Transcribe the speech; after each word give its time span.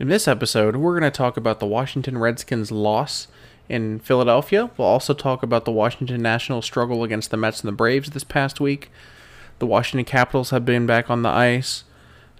In 0.00 0.06
this 0.06 0.28
episode, 0.28 0.76
we're 0.76 0.96
going 0.96 1.10
to 1.10 1.16
talk 1.16 1.36
about 1.36 1.58
the 1.58 1.66
Washington 1.66 2.18
Redskins' 2.18 2.70
loss 2.70 3.26
in 3.68 3.98
Philadelphia. 3.98 4.70
We'll 4.76 4.86
also 4.86 5.12
talk 5.12 5.42
about 5.42 5.64
the 5.64 5.72
Washington 5.72 6.22
Nationals' 6.22 6.66
struggle 6.66 7.02
against 7.02 7.32
the 7.32 7.36
Mets 7.36 7.62
and 7.62 7.66
the 7.66 7.72
Braves 7.72 8.10
this 8.10 8.22
past 8.22 8.60
week. 8.60 8.92
The 9.58 9.66
Washington 9.66 10.04
Capitals 10.04 10.50
have 10.50 10.64
been 10.64 10.86
back 10.86 11.10
on 11.10 11.22
the 11.22 11.28
ice. 11.28 11.82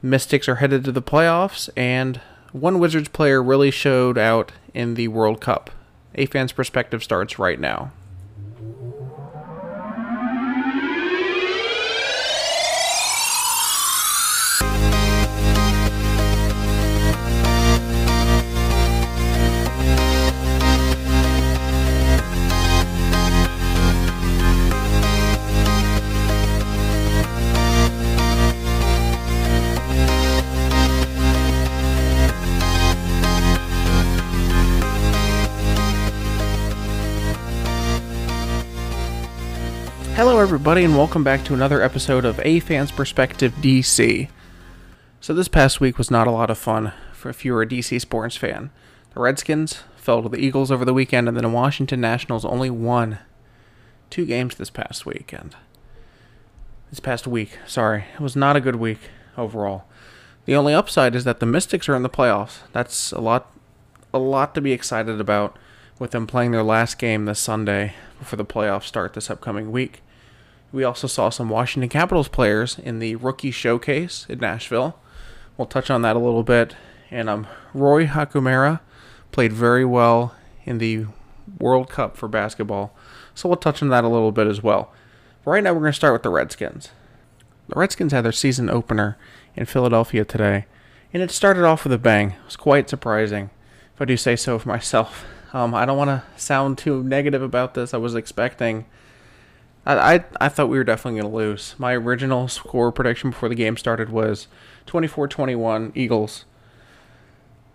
Mystics 0.01 0.49
are 0.49 0.57
headed 0.57 0.85
to 0.85 0.93
the 0.93 1.03
playoffs, 1.03 1.69
and 1.77 2.21
one 2.53 2.79
Wizards 2.79 3.09
player 3.09 3.43
really 3.43 3.73
showed 3.73 4.19
out 4.19 4.53
in 4.73 4.95
the 4.95 5.09
World 5.09 5.41
Cup. 5.41 5.73
A 6.15 6.27
fan's 6.27 6.53
perspective 6.53 7.03
starts 7.03 7.41
right 7.41 7.59
now. 7.59 7.91
Everybody, 40.49 40.83
and 40.83 40.97
welcome 40.97 41.23
back 41.23 41.45
to 41.45 41.53
another 41.53 41.83
episode 41.83 42.25
of 42.25 42.41
A 42.43 42.59
Fan's 42.61 42.91
Perspective 42.91 43.53
DC. 43.61 44.31
So, 45.21 45.35
this 45.35 45.47
past 45.47 45.79
week 45.79 45.99
was 45.99 46.11
not 46.11 46.27
a 46.27 46.31
lot 46.31 46.49
of 46.49 46.57
fun 46.57 46.95
for 47.13 47.29
if 47.29 47.45
you 47.45 47.53
were 47.53 47.61
a 47.61 47.67
DC 47.67 48.01
sports 48.01 48.35
fan. 48.35 48.71
The 49.13 49.21
Redskins 49.21 49.83
fell 49.97 50.23
to 50.23 50.29
the 50.31 50.39
Eagles 50.39 50.71
over 50.71 50.87
the 50.87 50.95
weekend, 50.95 51.29
and 51.29 51.37
then 51.37 51.45
the 51.45 51.51
Washington 51.51 52.01
Nationals 52.01 52.47
only 52.47 52.71
won 52.71 53.19
two 54.09 54.25
games 54.25 54.55
this 54.55 54.71
past 54.71 55.05
weekend. 55.05 55.55
This 56.89 57.01
past 57.01 57.27
week, 57.27 57.59
sorry. 57.67 58.07
It 58.15 58.21
was 58.21 58.35
not 58.35 58.57
a 58.57 58.63
good 58.63 58.77
week 58.77 59.01
overall. 59.37 59.85
The 60.47 60.57
only 60.57 60.73
upside 60.73 61.15
is 61.15 61.25
that 61.25 61.41
the 61.41 61.47
Mystics 61.47 61.91
are 61.91 61.95
in 61.95 62.03
the 62.03 62.09
playoffs. 62.09 62.61
That's 62.73 63.13
a 63.13 63.21
lot 63.21 63.53
a 64.15 64.19
lot 64.19 64.55
to 64.55 64.63
be 64.63 64.73
excited 64.73 65.21
about 65.21 65.59
with 65.99 66.13
them 66.13 66.27
playing 66.27 66.53
their 66.53 66.63
last 66.63 66.99
game 66.99 67.27
this 67.27 67.39
Sunday 67.39 67.93
before 68.19 68.39
the 68.39 68.47
playoffs 68.47 68.85
start 68.85 69.13
this 69.13 69.29
upcoming 69.29 69.71
week. 69.71 70.01
We 70.71 70.85
also 70.85 71.07
saw 71.07 71.31
some 71.31 71.49
Washington 71.49 71.89
Capitals 71.89 72.29
players 72.29 72.79
in 72.79 72.99
the 72.99 73.17
rookie 73.17 73.51
showcase 73.51 74.27
in 74.29 74.39
Nashville. 74.39 74.99
We'll 75.57 75.67
touch 75.67 75.91
on 75.91 76.03
that 76.03 76.17
a 76.17 76.19
little 76.21 76.43
bit. 76.43 76.77
And 77.11 77.29
um, 77.29 77.47
Rui 77.73 78.07
Hachimura 78.07 78.81
played 79.33 79.53
very 79.53 79.85
well 79.85 80.35
in 80.65 80.79
the 80.79 81.07
World 81.59 81.89
Cup 81.89 82.17
for 82.17 82.29
basketball. 82.29 82.95
So 83.35 83.49
we'll 83.49 83.57
touch 83.57 83.83
on 83.83 83.89
that 83.89 84.05
a 84.05 84.09
little 84.09 84.33
bit 84.33 84.47
as 84.47 84.63
well. 84.63 84.93
But 85.45 85.53
right 85.53 85.65
now, 85.65 85.73
we're 85.73 85.81
going 85.81 85.93
to 85.93 85.97
start 85.97 86.13
with 86.13 86.23
the 86.23 86.31
Redskins. 86.31 86.91
The 87.69 87.79
Redskins 87.79 88.13
had 88.13 88.25
their 88.25 88.33
season 88.33 88.69
opener 88.69 89.17
in 89.55 89.65
Philadelphia 89.65 90.25
today, 90.25 90.67
and 91.13 91.23
it 91.23 91.31
started 91.31 91.65
off 91.65 91.85
with 91.85 91.93
a 91.93 91.99
bang. 91.99 92.31
It 92.31 92.45
was 92.45 92.57
quite 92.57 92.89
surprising, 92.89 93.51
if 93.95 94.03
I 94.03 94.05
do 94.05 94.17
say 94.17 94.37
so 94.37 94.59
for 94.59 94.69
myself. 94.69 95.25
Um, 95.53 95.75
I 95.75 95.87
don't 95.87 95.97
want 95.97 96.09
to 96.09 96.23
sound 96.37 96.77
too 96.79 97.03
negative 97.03 97.43
about 97.43 97.75
this. 97.75 97.95
I 97.95 97.99
was 97.99 98.15
expecting 98.15 98.87
I, 99.89 100.15
I, 100.15 100.25
I 100.43 100.49
thought 100.51 100.69
we 100.69 100.77
were 100.77 100.85
definitely 100.85 101.21
going 101.21 101.33
to 101.33 101.37
lose. 101.37 101.75
My 101.79 101.95
original 101.95 102.47
score 102.47 102.93
prediction 102.93 103.31
before 103.31 103.49
the 103.49 103.55
game 103.55 103.77
started 103.77 104.11
was 104.11 104.47
24 104.87 105.27
21 105.27 105.93
Eagles. 105.95 106.45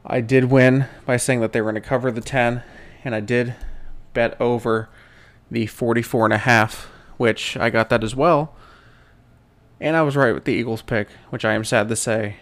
I 0.05 0.21
did 0.21 0.45
win 0.45 0.85
by 1.05 1.17
saying 1.17 1.41
that 1.41 1.53
they 1.53 1.61
were 1.61 1.71
going 1.71 1.81
to 1.81 1.87
cover 1.87 2.11
the 2.11 2.21
10, 2.21 2.61
and 3.03 3.15
I 3.15 3.19
did 3.19 3.55
bet 4.13 4.39
over 4.39 4.89
the 5.49 5.65
44 5.65 6.25
and 6.25 6.33
a 6.33 6.39
half, 6.39 6.89
which 7.17 7.57
I 7.57 7.69
got 7.69 7.89
that 7.89 8.03
as 8.03 8.15
well. 8.15 8.55
And 9.79 9.95
I 9.95 10.03
was 10.03 10.15
right 10.15 10.33
with 10.33 10.45
the 10.45 10.53
Eagles 10.53 10.81
pick, 10.81 11.07
which 11.29 11.43
I 11.43 11.53
am 11.53 11.63
sad 11.63 11.89
to 11.89 11.95
say 11.95 12.35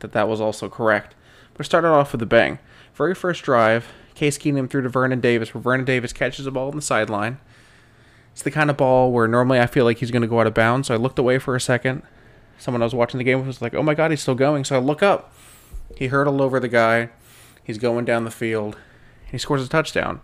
that 0.00 0.12
that 0.12 0.28
was 0.28 0.40
also 0.40 0.68
correct. 0.68 1.14
But 1.54 1.66
started 1.66 1.88
off 1.88 2.12
with 2.12 2.20
a 2.22 2.26
bang. 2.26 2.58
Very 2.94 3.14
first 3.14 3.42
drive, 3.42 3.86
Case 4.14 4.36
Keenum 4.36 4.68
threw 4.68 4.82
to 4.82 4.88
Vernon 4.88 5.20
Davis, 5.20 5.54
where 5.54 5.62
Vernon 5.62 5.86
Davis 5.86 6.12
catches 6.12 6.44
the 6.44 6.50
ball 6.50 6.68
on 6.68 6.76
the 6.76 6.82
sideline. 6.82 7.38
It's 8.34 8.42
the 8.42 8.50
kind 8.50 8.68
of 8.68 8.76
ball 8.76 9.12
where 9.12 9.28
normally 9.28 9.60
I 9.60 9.66
feel 9.66 9.84
like 9.84 9.98
he's 9.98 10.10
going 10.10 10.22
to 10.22 10.28
go 10.28 10.40
out 10.40 10.48
of 10.48 10.54
bounds. 10.54 10.88
So 10.88 10.94
I 10.94 10.96
looked 10.96 11.20
away 11.20 11.38
for 11.38 11.54
a 11.54 11.60
second. 11.60 12.02
Someone 12.58 12.82
I 12.82 12.84
was 12.84 12.94
watching 12.94 13.18
the 13.18 13.24
game 13.24 13.46
was 13.46 13.62
like, 13.62 13.74
"Oh 13.74 13.82
my 13.82 13.94
God, 13.94 14.10
he's 14.10 14.22
still 14.22 14.34
going!" 14.34 14.64
So 14.64 14.74
I 14.74 14.80
look 14.80 15.04
up. 15.04 15.32
He 15.96 16.08
hurdled 16.08 16.40
over 16.40 16.58
the 16.58 16.66
guy. 16.66 17.10
He's 17.62 17.78
going 17.78 18.04
down 18.04 18.24
the 18.24 18.32
field. 18.32 18.76
He 19.30 19.38
scores 19.38 19.64
a 19.64 19.68
touchdown. 19.68 20.20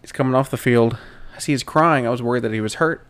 He's 0.00 0.12
coming 0.12 0.36
off 0.36 0.48
the 0.48 0.56
field. 0.56 0.96
I 1.34 1.40
see 1.40 1.52
he's 1.52 1.64
crying. 1.64 2.06
I 2.06 2.10
was 2.10 2.22
worried 2.22 2.44
that 2.44 2.52
he 2.52 2.60
was 2.60 2.74
hurt. 2.74 3.04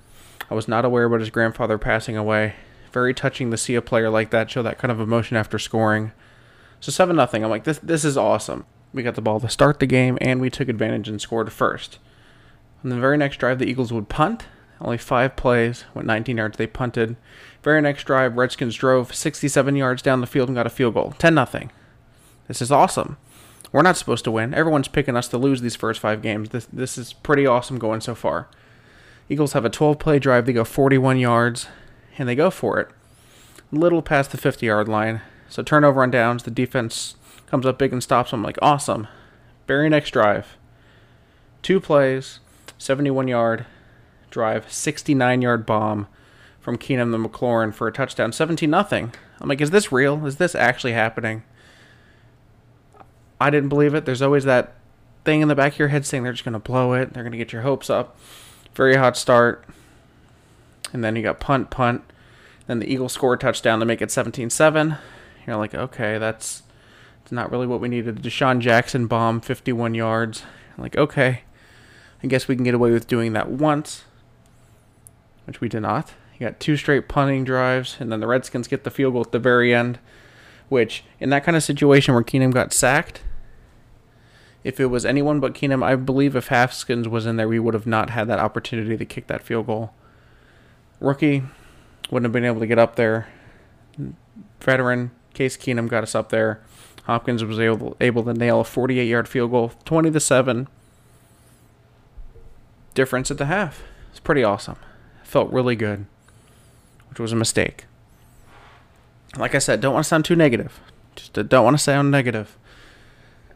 I 0.51 0.55
was 0.55 0.69
not 0.69 0.87
aware 0.87 1.05
about 1.05 1.21
his 1.21 1.29
grandfather 1.29 1.77
passing 1.77 2.17
away. 2.17 2.55
Very 2.93 3.13
touching 3.13 3.51
to 3.51 3.59
see 3.59 3.75
a 3.75 3.83
player 3.83 4.09
like 4.09 4.31
that 4.31 4.51
show 4.51 4.63
that 4.63 4.79
kind 4.79 4.91
of 4.91 5.01
emotion 5.01 5.37
after 5.37 5.59
scoring. 5.59 6.13
So 6.81 6.91
seven 6.91 7.17
nothing. 7.17 7.45
I'm 7.45 7.51
like, 7.51 7.65
this 7.65 7.79
this 7.79 8.07
is 8.07 8.17
awesome. 8.17 8.65
We 8.95 9.03
got 9.03 9.17
the 9.17 9.21
ball 9.21 9.39
to 9.41 9.51
start 9.51 9.81
the 9.81 9.87
game, 9.87 10.17
and 10.23 10.41
we 10.41 10.49
took 10.49 10.71
advantage 10.71 11.09
and 11.09 11.21
scored 11.21 11.53
first. 11.53 11.99
On 12.85 12.91
the 12.91 12.97
very 12.97 13.17
next 13.17 13.39
drive, 13.39 13.59
the 13.59 13.67
Eagles 13.67 13.93
would 13.93 14.09
punt. 14.09 14.47
Only 14.81 14.99
five 14.99 15.37
plays, 15.37 15.85
went 15.95 16.07
19 16.07 16.37
yards. 16.37 16.59
They 16.59 16.67
punted. 16.67 17.17
Very 17.63 17.81
next 17.81 18.05
drive, 18.05 18.37
Redskins 18.37 18.75
drove 18.75 19.15
67 19.15 19.75
yards 19.75 20.03
down 20.03 20.21
the 20.21 20.27
field 20.27 20.49
and 20.49 20.57
got 20.57 20.67
a 20.67 20.71
field 20.71 20.95
goal. 20.95 21.15
10 21.19 21.35
nothing. 21.35 21.73
This 22.47 22.61
is 22.63 22.71
awesome. 22.71 23.17
We're 23.73 23.83
not 23.83 23.97
supposed 23.97 24.25
to 24.25 24.31
win. 24.31 24.55
Everyone's 24.55 24.89
picking 24.89 25.17
us 25.17 25.29
to 25.29 25.39
lose 25.39 25.61
these 25.61 25.77
first 25.77 26.01
five 26.01 26.23
games. 26.23 26.51
This 26.51 26.67
this 26.73 26.97
is 26.97 27.13
pretty 27.13 27.47
awesome 27.47 27.79
going 27.79 28.01
so 28.01 28.15
far. 28.15 28.49
Eagles 29.29 29.55
have 29.55 29.65
a 29.65 29.71
12 29.71 29.99
play 29.99 30.19
drive. 30.19 30.47
They 30.47 30.53
go 30.53 30.65
41 30.65 31.19
yards, 31.19 31.67
and 32.17 32.29
they 32.29 32.35
go 32.35 32.51
for 32.51 32.79
it. 32.79 32.89
Little 33.73 34.03
past 34.03 34.31
the 34.31 34.39
50 34.39 34.67
yard 34.67 34.89
line. 34.89 35.21
So 35.49 35.63
turnover 35.63 36.03
on 36.03 36.11
downs. 36.11 36.45
The 36.45 36.51
defense 36.51 37.17
comes 37.49 37.67
up 37.67 37.79
big 37.79 37.93
and 37.93 38.03
stops 38.03 38.31
them. 38.31 38.43
Like 38.43 38.59
awesome. 38.63 39.09
Very 39.67 39.89
next 39.89 40.11
drive. 40.11 40.57
Two 41.63 41.81
plays. 41.81 42.39
71 42.79 43.29
yard 43.29 43.67
drive, 44.31 44.71
69 44.73 45.43
yard 45.43 45.67
bomb 45.67 46.07
from 46.61 46.77
Keenum 46.77 47.13
the 47.13 47.19
McLaurin 47.19 47.73
for 47.73 47.87
a 47.87 47.93
touchdown, 47.93 48.33
17 48.33 48.69
nothing. 48.69 49.13
I'm 49.41 49.49
like, 49.49 49.61
is 49.61 49.71
this 49.71 49.93
real? 49.93 50.27
Is 50.27 50.37
this 50.37 50.55
actually 50.55 50.93
happening? 50.93 51.43
I 53.41 53.51
didn't 53.51 53.69
believe 53.69 53.95
it. 53.95 54.05
There's 54.05 54.23
always 54.23 54.45
that 54.45 54.75
thing 55.25 55.43
in 55.43 55.49
the 55.49 55.55
back 55.55 55.75
of 55.75 55.79
your 55.79 55.89
head 55.89 56.07
saying 56.07 56.23
they're 56.23 56.33
just 56.33 56.45
going 56.45 56.55
to 56.55 56.59
blow 56.59 56.95
it. 56.95 57.13
They're 57.13 57.23
going 57.23 57.33
to 57.33 57.39
get 57.39 57.53
your 57.53 57.63
hopes 57.63 57.91
up. 57.91 58.19
Very 58.75 58.97
hot 58.97 59.17
start. 59.17 59.65
And 60.93 61.05
then 61.05 61.17
you 61.17 61.23
got 61.23 61.41
punt, 61.41 61.71
punt. 61.71 62.03
Then 62.67 62.79
the 62.79 62.91
Eagles 62.91 63.13
score 63.13 63.35
a 63.35 63.39
touchdown 63.39 63.81
to 63.81 63.87
make 63.87 64.03
it 64.03 64.11
17 64.11 64.51
7. 64.51 64.97
You're 65.47 65.57
like, 65.57 65.75
okay, 65.75 66.19
that's, 66.19 66.63
that's 67.23 67.33
not 67.33 67.51
really 67.51 67.67
what 67.67 67.81
we 67.81 67.89
needed. 67.89 68.23
DeSean 68.23 68.61
Jackson 68.61 69.07
bomb, 69.07 69.41
51 69.41 69.95
yards. 69.95 70.43
Like, 70.79 70.97
okay. 70.97 71.43
I 72.23 72.27
guess 72.27 72.49
we 72.49 72.57
can 72.57 72.65
get 72.65 72.75
away 72.75 72.91
with 72.91 73.07
doing 73.07 73.33
that 73.35 73.51
once, 73.51 74.05
which 75.45 75.61
we 75.61 75.69
did 75.69 75.81
not. 75.81 76.15
You 76.39 76.47
got 76.47 76.61
two 76.61 76.77
straight 76.77 77.09
punting 77.09 77.45
drives, 77.45 77.97
and 77.99 78.11
then 78.13 78.21
the 78.21 78.27
Redskins 78.27 78.69
get 78.69 78.85
the 78.85 78.91
field 78.91 79.15
goal 79.15 79.23
at 79.23 79.33
the 79.33 79.39
very 79.39 79.75
end, 79.75 79.99
which, 80.69 81.05
in 81.21 81.31
that 81.31 81.45
kind 81.45 81.57
of 81.57 81.63
situation 81.63 82.15
where 82.15 82.23
Keenum 82.23 82.53
got 82.53 82.73
sacked, 82.73 83.23
if 84.65 84.81
it 84.81 84.87
was 84.87 85.07
anyone 85.07 85.41
but 85.41 85.55
Keenum, 85.55 85.83
I 85.83 85.95
believe 85.97 86.35
if 86.35 86.49
Haskins 86.49 87.09
was 87.09 87.25
in 87.25 87.37
there, 87.37 87.49
we 87.49 87.59
would 87.59 87.75
have 87.75 87.87
not 87.87 88.11
had 88.11 88.27
that 88.29 88.41
opportunity 88.41 88.97
to 88.97 89.05
kick 89.05 89.29
that 89.29 89.43
field 89.43 89.67
goal. 89.67 89.93
Rookie 91.01 91.45
wouldn't 92.11 92.25
have 92.25 92.33
been 92.33 92.45
able 92.45 92.61
to 92.61 92.67
get 92.67 92.79
up 92.79 92.97
there. 92.97 93.29
Veteran 94.61 95.13
Case 95.35 95.57
Keenum 95.57 95.89
got 95.89 96.03
us 96.03 96.15
up 96.15 96.31
there. 96.31 96.61
Hopkins 97.05 97.45
was 97.45 97.61
able 97.61 97.97
able 98.01 98.25
to 98.25 98.35
nail 98.35 98.61
a 98.61 98.65
48 98.65 99.05
yard 99.05 99.29
field 99.29 99.53
goal, 99.53 99.73
20 99.85 100.11
to 100.11 100.19
seven 100.21 100.67
difference 102.97 103.31
at 103.31 103.39
the 103.39 103.47
half. 103.47 103.85
It's 104.11 104.19
pretty 104.19 104.43
awesome. 104.43 104.77
Felt 105.23 105.53
really 105.53 105.77
good, 105.77 106.07
which 107.09 107.21
was 107.21 107.33
a 107.33 107.37
mistake. 107.37 107.85
Like 109.37 109.55
I 109.55 109.59
said, 109.59 109.81
don't 109.81 109.95
want 109.95 110.05
to 110.05 110.09
sound 110.09 110.25
too 110.25 110.35
negative. 110.35 110.81
Just 111.15 111.39
uh, 111.39 111.43
don't 111.45 111.65
want 111.65 111.77
to 111.77 111.83
sound 111.83 112.11
negative. 112.11 112.57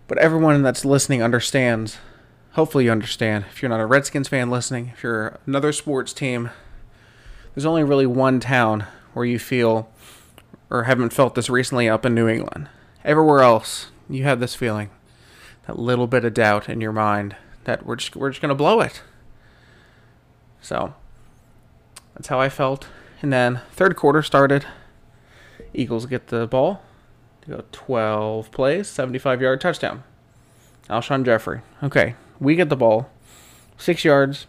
But 0.06 0.18
everyone 0.18 0.62
that's 0.62 0.84
listening 0.84 1.22
understands. 1.22 1.98
Hopefully, 2.52 2.84
you 2.84 2.92
understand. 2.92 3.46
If 3.50 3.62
you're 3.62 3.68
not 3.68 3.80
a 3.80 3.86
Redskins 3.86 4.28
fan 4.28 4.50
listening, 4.50 4.90
if 4.94 5.02
you're 5.02 5.38
another 5.46 5.72
sports 5.72 6.12
team, 6.12 6.50
there's 7.54 7.66
only 7.66 7.84
really 7.84 8.06
one 8.06 8.40
town 8.40 8.86
where 9.14 9.24
you 9.24 9.38
feel 9.38 9.90
or 10.68 10.84
haven't 10.84 11.12
felt 11.12 11.34
this 11.34 11.50
recently 11.50 11.88
up 11.88 12.04
in 12.04 12.14
New 12.14 12.28
England. 12.28 12.68
Everywhere 13.04 13.40
else, 13.40 13.90
you 14.08 14.24
have 14.24 14.40
this 14.40 14.54
feeling, 14.54 14.90
that 15.66 15.78
little 15.78 16.06
bit 16.06 16.24
of 16.24 16.34
doubt 16.34 16.68
in 16.68 16.80
your 16.80 16.92
mind 16.92 17.36
that 17.64 17.86
we're 17.86 17.96
just 17.96 18.16
we're 18.16 18.30
just 18.30 18.42
gonna 18.42 18.54
blow 18.54 18.80
it. 18.80 19.02
So 20.60 20.94
that's 22.14 22.28
how 22.28 22.40
I 22.40 22.48
felt. 22.48 22.88
And 23.22 23.32
then 23.32 23.60
third 23.72 23.96
quarter 23.96 24.22
started. 24.22 24.66
Eagles 25.72 26.06
get 26.06 26.28
the 26.28 26.46
ball. 26.46 26.82
to 27.42 27.50
go 27.50 27.64
12 27.72 28.50
plays, 28.50 28.88
75 28.88 29.40
yard 29.40 29.60
touchdown. 29.60 30.02
Alshon 30.88 31.24
Jeffery. 31.24 31.60
Okay, 31.82 32.14
we 32.40 32.56
get 32.56 32.68
the 32.68 32.76
ball, 32.76 33.08
six 33.78 34.04
yards, 34.04 34.46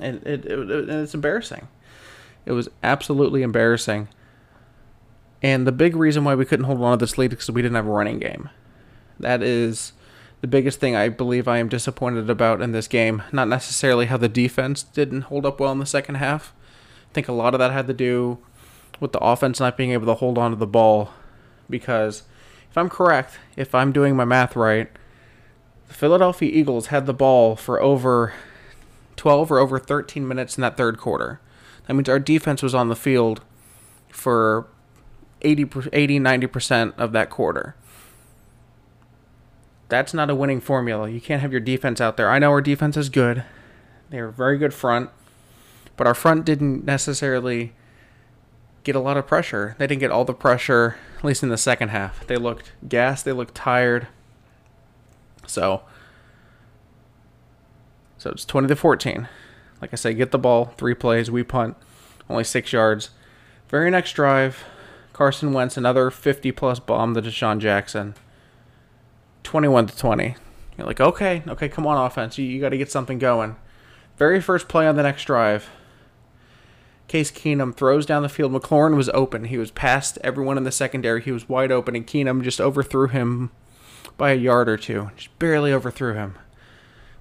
and 0.00 0.16
it, 0.26 0.44
it, 0.44 0.70
it, 0.70 0.88
it's 0.90 1.14
embarrassing. 1.14 1.68
It 2.44 2.52
was 2.52 2.68
absolutely 2.82 3.42
embarrassing. 3.42 4.08
And 5.42 5.66
the 5.66 5.72
big 5.72 5.94
reason 5.94 6.24
why 6.24 6.34
we 6.34 6.44
couldn't 6.44 6.64
hold 6.64 6.80
on 6.80 6.98
to 6.98 7.02
this 7.02 7.16
lead 7.16 7.32
is 7.32 7.36
because 7.36 7.50
we 7.50 7.62
didn't 7.62 7.76
have 7.76 7.86
a 7.86 7.90
running 7.90 8.18
game. 8.18 8.48
That 9.20 9.42
is 9.42 9.92
the 10.44 10.48
biggest 10.48 10.78
thing 10.78 10.94
I 10.94 11.08
believe 11.08 11.48
I 11.48 11.56
am 11.56 11.70
disappointed 11.70 12.28
about 12.28 12.60
in 12.60 12.72
this 12.72 12.86
game. 12.86 13.22
Not 13.32 13.48
necessarily 13.48 14.04
how 14.04 14.18
the 14.18 14.28
defense 14.28 14.82
didn't 14.82 15.22
hold 15.22 15.46
up 15.46 15.58
well 15.58 15.72
in 15.72 15.78
the 15.78 15.86
second 15.86 16.16
half. 16.16 16.52
I 17.10 17.14
think 17.14 17.28
a 17.28 17.32
lot 17.32 17.54
of 17.54 17.60
that 17.60 17.72
had 17.72 17.86
to 17.86 17.94
do 17.94 18.36
with 19.00 19.12
the 19.12 19.24
offense 19.24 19.58
not 19.58 19.78
being 19.78 19.92
able 19.92 20.04
to 20.04 20.12
hold 20.12 20.36
on 20.36 20.50
to 20.50 20.56
the 20.58 20.66
ball. 20.66 21.14
Because 21.70 22.24
if 22.70 22.76
I'm 22.76 22.90
correct, 22.90 23.38
if 23.56 23.74
I'm 23.74 23.90
doing 23.90 24.16
my 24.16 24.26
math 24.26 24.54
right, 24.54 24.90
the 25.88 25.94
Philadelphia 25.94 26.50
Eagles 26.52 26.88
had 26.88 27.06
the 27.06 27.14
ball 27.14 27.56
for 27.56 27.80
over 27.80 28.34
12 29.16 29.50
or 29.50 29.58
over 29.58 29.78
13 29.78 30.28
minutes 30.28 30.58
in 30.58 30.60
that 30.60 30.76
third 30.76 30.98
quarter. 30.98 31.40
That 31.86 31.94
means 31.94 32.10
our 32.10 32.18
defense 32.18 32.62
was 32.62 32.74
on 32.74 32.90
the 32.90 32.96
field 32.96 33.40
for 34.10 34.66
80, 35.40 35.70
80 35.90 36.20
90% 36.20 36.98
of 36.98 37.12
that 37.12 37.30
quarter. 37.30 37.76
That's 39.88 40.14
not 40.14 40.30
a 40.30 40.34
winning 40.34 40.60
formula. 40.60 41.08
You 41.08 41.20
can't 41.20 41.42
have 41.42 41.52
your 41.52 41.60
defense 41.60 42.00
out 42.00 42.16
there. 42.16 42.30
I 42.30 42.38
know 42.38 42.50
our 42.50 42.60
defense 42.60 42.96
is 42.96 43.08
good. 43.08 43.44
They're 44.10 44.28
a 44.28 44.32
very 44.32 44.58
good 44.58 44.74
front, 44.74 45.10
but 45.96 46.06
our 46.06 46.14
front 46.14 46.44
didn't 46.44 46.84
necessarily 46.84 47.72
get 48.82 48.96
a 48.96 49.00
lot 49.00 49.16
of 49.16 49.26
pressure. 49.26 49.74
They 49.78 49.86
didn't 49.86 50.00
get 50.00 50.10
all 50.10 50.24
the 50.24 50.34
pressure, 50.34 50.96
at 51.18 51.24
least 51.24 51.42
in 51.42 51.48
the 51.48 51.56
second 51.56 51.88
half. 51.88 52.26
They 52.26 52.36
looked 52.36 52.72
gassed, 52.88 53.24
they 53.24 53.32
looked 53.32 53.54
tired. 53.54 54.08
So 55.46 55.82
so 58.24 58.30
it's 58.30 58.46
20 58.46 58.68
to 58.68 58.76
14. 58.76 59.28
Like 59.82 59.92
I 59.92 59.96
say, 59.96 60.14
get 60.14 60.30
the 60.30 60.38
ball, 60.38 60.72
three 60.78 60.94
plays, 60.94 61.30
we 61.30 61.42
punt, 61.42 61.76
only 62.30 62.42
six 62.42 62.72
yards. 62.72 63.10
Very 63.68 63.90
next 63.90 64.12
drive, 64.12 64.64
Carson 65.12 65.52
Wentz 65.52 65.76
another 65.76 66.10
50 66.10 66.50
plus 66.52 66.78
bomb 66.78 67.12
to 67.12 67.20
DeSean 67.20 67.58
Jackson. 67.58 68.14
21 69.54 69.86
to 69.86 69.96
20. 69.96 70.34
You're 70.76 70.84
like, 70.88 71.00
okay, 71.00 71.44
okay, 71.46 71.68
come 71.68 71.86
on, 71.86 71.96
offense. 71.96 72.36
You, 72.38 72.44
you 72.44 72.60
got 72.60 72.70
to 72.70 72.76
get 72.76 72.90
something 72.90 73.20
going. 73.20 73.54
Very 74.16 74.40
first 74.40 74.66
play 74.66 74.84
on 74.84 74.96
the 74.96 75.04
next 75.04 75.26
drive. 75.26 75.70
Case 77.06 77.30
Keenum 77.30 77.72
throws 77.72 78.04
down 78.04 78.24
the 78.24 78.28
field. 78.28 78.50
McLaurin 78.50 78.96
was 78.96 79.08
open. 79.10 79.44
He 79.44 79.56
was 79.56 79.70
past 79.70 80.18
everyone 80.24 80.58
in 80.58 80.64
the 80.64 80.72
secondary. 80.72 81.22
He 81.22 81.30
was 81.30 81.48
wide 81.48 81.70
open, 81.70 81.94
and 81.94 82.04
Keenum 82.04 82.42
just 82.42 82.60
overthrew 82.60 83.06
him 83.06 83.52
by 84.16 84.32
a 84.32 84.34
yard 84.34 84.68
or 84.68 84.76
two. 84.76 85.12
Just 85.14 85.38
barely 85.38 85.72
overthrew 85.72 86.14
him. 86.14 86.36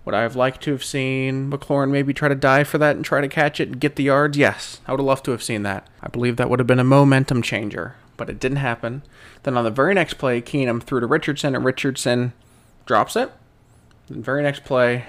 Would 0.04 0.16
I 0.16 0.24
have 0.24 0.36
liked 0.36 0.64
to 0.64 0.72
have 0.72 0.84
seen 0.84 1.52
McLaurin 1.52 1.92
maybe 1.92 2.16
try 2.16 2.30
to 2.30 2.36
dive 2.36 2.68
for 2.68 2.80
that 2.80 2.96
and 2.96 3.06
try 3.06 3.22
to 3.22 3.28
catch 3.28 3.60
it 3.60 3.68
and 3.68 3.80
get 3.80 3.96
the 3.96 4.06
yards? 4.06 4.40
Yes, 4.40 4.82
I 4.88 4.92
would 4.92 5.02
have 5.02 5.06
loved 5.06 5.26
to 5.26 5.32
have 5.32 5.44
seen 5.44 5.62
that. 5.62 5.88
I 6.02 6.08
believe 6.08 6.38
that 6.38 6.50
would 6.50 6.58
have 6.58 6.66
been 6.66 6.80
a 6.80 6.84
momentum 6.84 7.44
changer, 7.44 7.96
but 8.26 8.36
it 8.36 8.40
didn't 8.40 8.58
happen. 8.58 9.04
Then 9.44 9.58
on 9.58 9.64
the 9.64 9.72
very 9.72 9.94
next 9.94 10.16
play, 10.16 10.42
Keenum 10.42 10.82
threw 10.82 11.00
to 11.00 11.08
Richardson, 11.08 11.56
and 11.56 11.66
Richardson 11.66 12.34
drops 12.86 13.16
it. 13.16 13.32
The 14.08 14.20
very 14.20 14.44
next 14.44 14.64
play, 14.64 15.06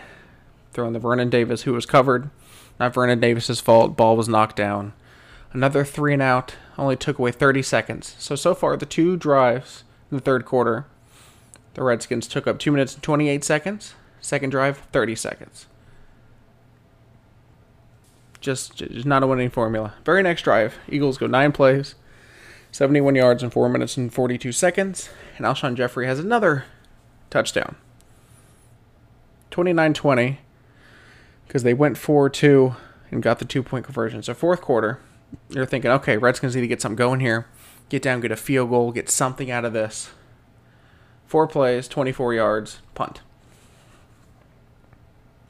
throwing 0.73 0.93
the 0.93 0.99
Vernon 0.99 1.31
Davis, 1.31 1.63
who 1.63 1.73
was 1.73 1.87
covered. 1.87 2.31
Not 2.79 2.95
Vernon 2.95 3.21
Davis's 3.21 3.61
fault. 3.61 3.97
Ball 3.97 4.17
was 4.17 4.29
knocked 4.29 4.57
down. 4.57 4.93
Another 5.53 5.85
three 5.85 6.13
and 6.13 6.23
out. 6.23 6.55
Only 6.77 6.97
took 6.97 7.19
away 7.19 7.31
30 7.31 7.63
seconds. 7.63 8.17
So 8.19 8.35
so 8.35 8.55
far, 8.55 8.77
the 8.77 8.87
two 8.87 9.17
drives 9.17 9.85
in 10.11 10.19
the 10.19 10.23
third 10.23 10.45
quarter, 10.45 10.87
the 11.75 11.83
Redskins 11.83 12.29
took 12.29 12.47
up 12.47 12.59
two 12.59 12.71
minutes 12.71 12.95
and 12.95 13.03
28 13.03 13.43
seconds. 13.43 13.95
Second 14.21 14.51
drive, 14.51 14.79
30 14.93 15.17
seconds. 15.17 15.67
Just, 18.41 18.77
just 18.77 19.07
not 19.07 19.23
a 19.23 19.27
winning 19.27 19.51
formula. 19.51 19.95
Very 20.05 20.23
next 20.23 20.43
drive, 20.43 20.77
Eagles 20.89 21.19
go 21.19 21.27
nine 21.27 21.51
plays, 21.51 21.95
71 22.75 23.15
yards 23.15 23.41
in 23.41 23.50
4 23.50 23.69
minutes 23.69 23.97
and 23.97 24.12
42 24.12 24.50
seconds. 24.50 25.09
And 25.37 25.47
Alshon 25.47 25.76
Jeffery 25.76 26.09
has 26.09 26.19
another 26.19 26.65
touchdown. 27.31 27.76
29 29.53 29.94
20, 29.94 30.41
because 31.47 31.62
they 31.62 31.73
went 31.73 31.97
4 31.97 32.29
2 32.29 32.75
and 33.12 33.23
got 33.23 33.38
the 33.38 33.44
two 33.44 33.62
point 33.62 33.85
conversion. 33.85 34.25
So, 34.25 34.35
fourth 34.35 34.61
quarter, 34.61 34.99
you're 35.50 35.67
thinking, 35.67 35.93
okay, 35.93 36.17
Redskins 36.17 36.56
need 36.56 36.62
to 36.62 36.67
get 36.67 36.82
something 36.82 36.97
going 36.97 37.21
here. 37.21 37.47
Get 37.91 38.03
down, 38.03 38.21
get 38.21 38.32
a 38.32 38.37
field 38.37 38.71
goal, 38.71 38.91
get 38.91 39.09
something 39.09 39.53
out 39.53 39.65
of 39.65 39.73
this. 39.73 40.11
Four 41.27 41.47
plays, 41.47 41.87
24 41.87 42.35
yards, 42.35 42.81
punt. 42.97 43.20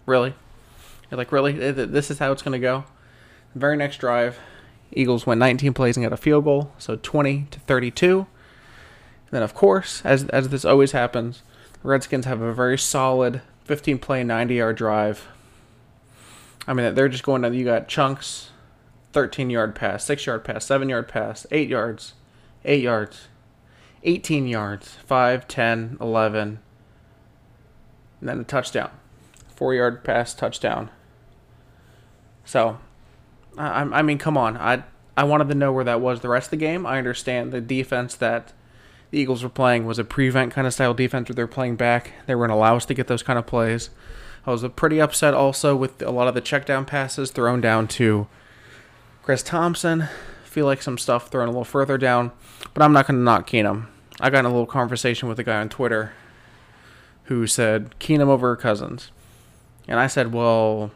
Really? 0.05 0.35
You're 1.11 1.17
like, 1.17 1.33
really? 1.33 1.53
This 1.73 2.11
is 2.11 2.19
how 2.19 2.33
it's 2.33 2.43
going 2.43 2.53
to 2.53 2.59
go? 2.59 2.85
The 3.55 3.61
very 3.61 3.79
next 3.79 3.97
drive, 3.97 4.39
Eagles 4.95 5.27
went 5.27 5.39
19 5.39 5.75
plays 5.75 5.97
and 5.97 6.05
got 6.05 6.13
a 6.13 6.17
field 6.17 6.45
goal, 6.45 6.73
so 6.79 6.97
20 6.97 7.47
to 7.51 7.61
32. 7.61 8.19
And 8.19 8.27
then, 9.31 9.43
of 9.43 9.55
course, 9.55 10.03
as, 10.05 10.25
as 10.29 10.49
this 10.49 10.65
always 10.65 10.93
happens, 10.93 11.43
Redskins 11.83 12.25
have 12.27 12.41
a 12.41 12.53
very 12.53 12.79
solid 12.79 13.43
15 13.65 13.99
play, 13.99 14.25
90 14.25 14.55
yard 14.55 14.77
drive. 14.77 15.27
I 16.67 16.73
mean, 16.73 16.95
they're 16.95 17.09
just 17.09 17.25
going 17.25 17.43
down. 17.43 17.55
You 17.55 17.65
got 17.65 17.89
chunks, 17.89 18.51
13 19.13 19.51
yard 19.51 19.75
pass, 19.75 20.05
6 20.05 20.27
yard 20.27 20.45
pass, 20.45 20.65
7 20.65 20.89
yard 20.89 21.09
pass, 21.09 21.47
8 21.51 21.69
yards, 21.69 22.15
8 22.65 22.83
yards, 22.83 23.29
18 24.03 24.47
yards, 24.47 24.97
5, 25.07 25.49
10, 25.49 25.99
11, 26.01 26.59
and 28.21 28.29
then 28.29 28.41
a 28.41 28.45
touchdown 28.45 28.91
four 29.55 29.75
yard 29.75 30.05
pass 30.05 30.35
touchdown. 30.35 30.91
So, 32.45 32.79
I, 33.57 33.83
I 33.83 34.03
mean, 34.03 34.19
come 34.19 34.37
on. 34.37 34.57
I 34.57 34.85
I 35.17 35.25
wanted 35.25 35.49
to 35.49 35.55
know 35.55 35.73
where 35.73 35.85
that 35.85 36.01
was 36.01 36.21
the 36.21 36.29
rest 36.29 36.49
of 36.49 36.51
the 36.53 36.57
game. 36.57 36.87
I 36.87 36.99
understand 36.99 37.53
the 37.53 37.61
defense 37.61 38.17
that 38.17 38.53
the 39.11 39.19
Eagles 39.19 39.43
were 39.45 39.49
playing 39.49 39.87
was 39.87 39.99
a 39.99 40.05
prevent 40.05 40.53
kind 40.53 40.67
of 40.67 40.75
style 40.75 40.95
defense 40.95 41.29
where 41.29 41.35
they're 41.35 41.47
playing 41.47 41.77
back. 41.77 42.13
They 42.27 42.35
were 42.35 42.47
going 42.47 42.57
to 42.57 42.61
allow 42.61 42.77
us 42.77 42.87
to 42.87 42.95
get 42.95 43.07
those 43.07 43.23
kind 43.23 43.39
of 43.39 43.47
plays. 43.47 43.91
I 44.47 44.51
was 44.51 44.65
pretty 44.77 45.01
upset 45.01 45.33
also 45.33 45.77
with 45.77 46.03
a 46.03 46.11
lot 46.11 46.29
of 46.29 46.35
the 46.35 46.41
check 46.41 46.67
down 46.67 46.85
passes 46.85 47.31
thrown 47.31 47.61
down 47.61 47.87
to 47.89 48.27
Chris 49.23 49.43
Thompson. 49.43 50.09
Feel 50.45 50.67
like 50.67 50.83
some 50.83 50.99
stuff 50.99 51.29
thrown 51.29 51.49
a 51.49 51.51
little 51.51 51.65
further 51.65 51.97
down, 51.97 52.33
but 52.75 52.83
I'm 52.83 52.93
not 52.93 53.07
going 53.07 53.19
to 53.19 53.25
knock 53.25 53.49
Keenum. 53.49 53.87
I 54.21 54.31
got 54.31 54.41
in 54.41 54.45
a 54.47 54.49
little 54.49 54.67
conversation 54.67 55.29
with 55.29 55.39
a 55.39 55.45
guy 55.45 55.61
on 55.61 55.69
Twitter 55.69 56.13
who 57.25 57.47
said 57.47 57.95
Keenum 57.99 58.29
over 58.29 58.55
Cousins. 58.57 59.11
And 59.89 59.99
I 59.99 60.07
said, 60.07 60.33
well, 60.33 60.91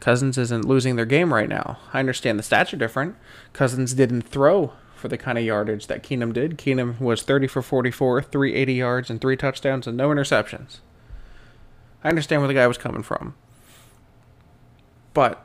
Cousins 0.00 0.38
isn't 0.38 0.64
losing 0.64 0.96
their 0.96 1.04
game 1.04 1.34
right 1.34 1.48
now. 1.48 1.78
I 1.92 1.98
understand 1.98 2.38
the 2.38 2.42
stats 2.42 2.72
are 2.72 2.76
different. 2.76 3.16
Cousins 3.52 3.94
didn't 3.94 4.22
throw 4.22 4.72
for 4.94 5.08
the 5.08 5.18
kind 5.18 5.38
of 5.38 5.44
yardage 5.44 5.86
that 5.86 6.02
Keenum 6.02 6.32
did. 6.32 6.58
Keenum 6.58 7.00
was 7.00 7.22
30 7.22 7.46
for 7.46 7.62
44, 7.62 8.22
380 8.22 8.74
yards, 8.74 9.10
and 9.10 9.20
three 9.20 9.36
touchdowns, 9.36 9.86
and 9.86 9.96
no 9.96 10.08
interceptions. 10.08 10.78
I 12.04 12.08
understand 12.08 12.42
where 12.42 12.48
the 12.48 12.54
guy 12.54 12.66
was 12.66 12.78
coming 12.78 13.02
from. 13.02 13.34
But, 15.14 15.44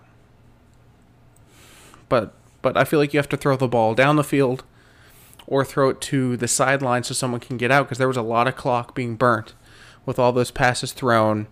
but, 2.10 2.34
but 2.62 2.78
I 2.78 2.84
feel 2.84 3.00
like 3.00 3.14
you 3.14 3.20
have 3.20 3.30
to 3.30 3.38
throw 3.38 3.56
the 3.56 3.68
ball 3.68 3.96
down 3.96 4.18
the 4.18 4.24
field 4.24 4.64
or 5.48 5.66
throw 5.66 5.90
it 5.90 6.02
to 6.02 6.38
the 6.38 6.48
sideline 6.48 7.04
so 7.04 7.14
someone 7.14 7.40
can 7.40 7.58
get 7.58 7.72
out 7.72 7.86
because 7.86 7.98
there 7.98 8.08
was 8.08 8.18
a 8.18 8.22
lot 8.22 8.48
of 8.48 8.56
clock 8.56 8.94
being 8.94 9.16
burnt 9.16 9.54
with 10.06 10.20
all 10.20 10.32
those 10.32 10.52
passes 10.52 10.94
thrown 10.94 11.48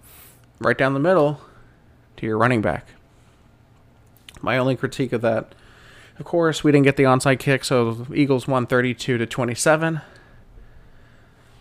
right 0.59 0.77
down 0.77 0.93
the 0.93 0.99
middle 0.99 1.41
to 2.17 2.25
your 2.25 2.37
running 2.37 2.61
back. 2.61 2.87
My 4.41 4.57
only 4.57 4.75
critique 4.75 5.13
of 5.13 5.21
that, 5.21 5.53
of 6.19 6.25
course, 6.25 6.63
we 6.63 6.71
didn't 6.71 6.85
get 6.85 6.97
the 6.97 7.03
onside 7.03 7.39
kick, 7.39 7.63
so 7.63 8.05
Eagles 8.13 8.47
won 8.47 8.65
32 8.65 9.17
to 9.17 9.25
27. 9.25 10.01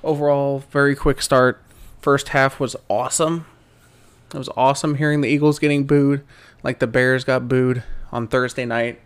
Overall, 0.02 0.60
very 0.70 0.94
quick 0.94 1.20
start. 1.20 1.62
First 2.00 2.28
half 2.28 2.58
was 2.58 2.76
awesome. 2.88 3.46
It 4.34 4.38
was 4.38 4.48
awesome 4.56 4.94
hearing 4.94 5.20
the 5.20 5.28
Eagles 5.28 5.58
getting 5.58 5.84
booed, 5.84 6.24
like 6.62 6.78
the 6.78 6.86
Bears 6.86 7.24
got 7.24 7.48
booed 7.48 7.82
on 8.12 8.28
Thursday 8.28 8.64
night. 8.64 9.00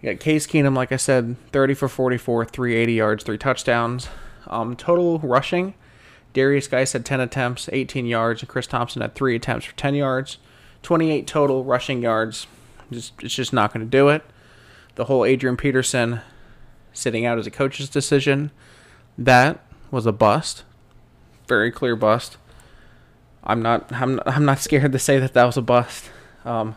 You 0.00 0.12
got 0.12 0.20
Case 0.20 0.46
Keenum, 0.46 0.76
like 0.76 0.92
I 0.92 0.96
said, 0.96 1.36
30 1.52 1.74
for 1.74 1.88
44, 1.88 2.44
380 2.44 2.92
yards, 2.92 3.24
three 3.24 3.38
touchdowns. 3.38 4.08
Um, 4.46 4.76
total 4.76 5.18
rushing, 5.18 5.74
Derrius 6.34 6.70
Guice 6.70 6.92
had 6.92 7.04
10 7.04 7.20
attempts, 7.20 7.68
18 7.72 8.06
yards, 8.06 8.42
and 8.42 8.48
Chris 8.48 8.66
Thompson 8.66 9.02
had 9.02 9.14
3 9.14 9.34
attempts 9.36 9.66
for 9.66 9.76
10 9.76 9.94
yards. 9.94 10.38
28 10.82 11.26
total 11.26 11.64
rushing 11.64 12.02
yards. 12.02 12.46
Just, 12.90 13.12
it's 13.22 13.34
just 13.34 13.52
not 13.52 13.72
going 13.72 13.84
to 13.84 13.90
do 13.90 14.08
it. 14.08 14.24
The 14.94 15.04
whole 15.04 15.24
Adrian 15.24 15.56
Peterson 15.56 16.20
sitting 16.92 17.24
out 17.24 17.38
as 17.38 17.46
a 17.46 17.50
coach's 17.50 17.88
decision, 17.88 18.50
that 19.16 19.64
was 19.90 20.06
a 20.06 20.12
bust. 20.12 20.64
Very 21.46 21.70
clear 21.70 21.96
bust. 21.96 22.36
I'm 23.44 23.62
not 23.62 23.90
I'm, 23.92 24.20
I'm 24.26 24.44
not 24.44 24.58
scared 24.58 24.92
to 24.92 24.98
say 24.98 25.18
that 25.18 25.32
that 25.34 25.44
was 25.44 25.56
a 25.56 25.62
bust. 25.62 26.10
Um, 26.44 26.76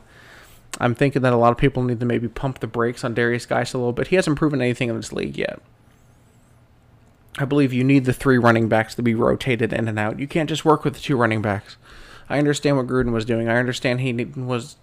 I'm 0.79 0.96
thinking 0.96 1.22
that 1.24 1.34
a 1.34 1.38
lot 1.38 1.51
of 1.51 1.58
people 1.58 1.84
need 1.84 2.00
to 2.00 2.05
maybe 2.05 2.27
pump 2.27 2.60
the 2.60 2.67
brakes 2.67 3.03
on 3.03 3.13
Derrius 3.13 3.48
Guice 3.48 3.74
a 3.74 3.77
little 3.77 3.93
bit. 3.93 4.08
He 4.08 4.15
hasn't 4.15 4.38
proven 4.38 4.62
anything 4.62 4.89
in 4.89 4.96
this 4.96 5.12
league 5.12 5.38
yet. 5.38 5.60
I 7.38 7.46
believe 7.46 7.74
you 7.74 7.84
need 7.84 8.05
the 8.05 8.13
three 8.13 8.38
running 8.38 8.67
backs 8.67 8.96
to 8.96 9.01
be 9.01 9.15
rotated 9.15 9.74
in 9.74 9.88
and 9.88 10.00
out. 10.00 10.20
You 10.20 10.27
can't 10.27 10.50
just 10.50 10.65
work 10.65 10.84
with 10.84 10.96
the 10.96 11.00
two 11.00 11.15
running 11.17 11.41
backs. 11.41 11.77
I 12.32 12.38
understand 12.38 12.78
what 12.78 12.88
Gruden 12.88 13.12
was 13.12 13.26
doing. 13.26 13.50
I 13.50 13.58
understand 13.58 14.00
he 14.00 14.14
was 14.14 14.78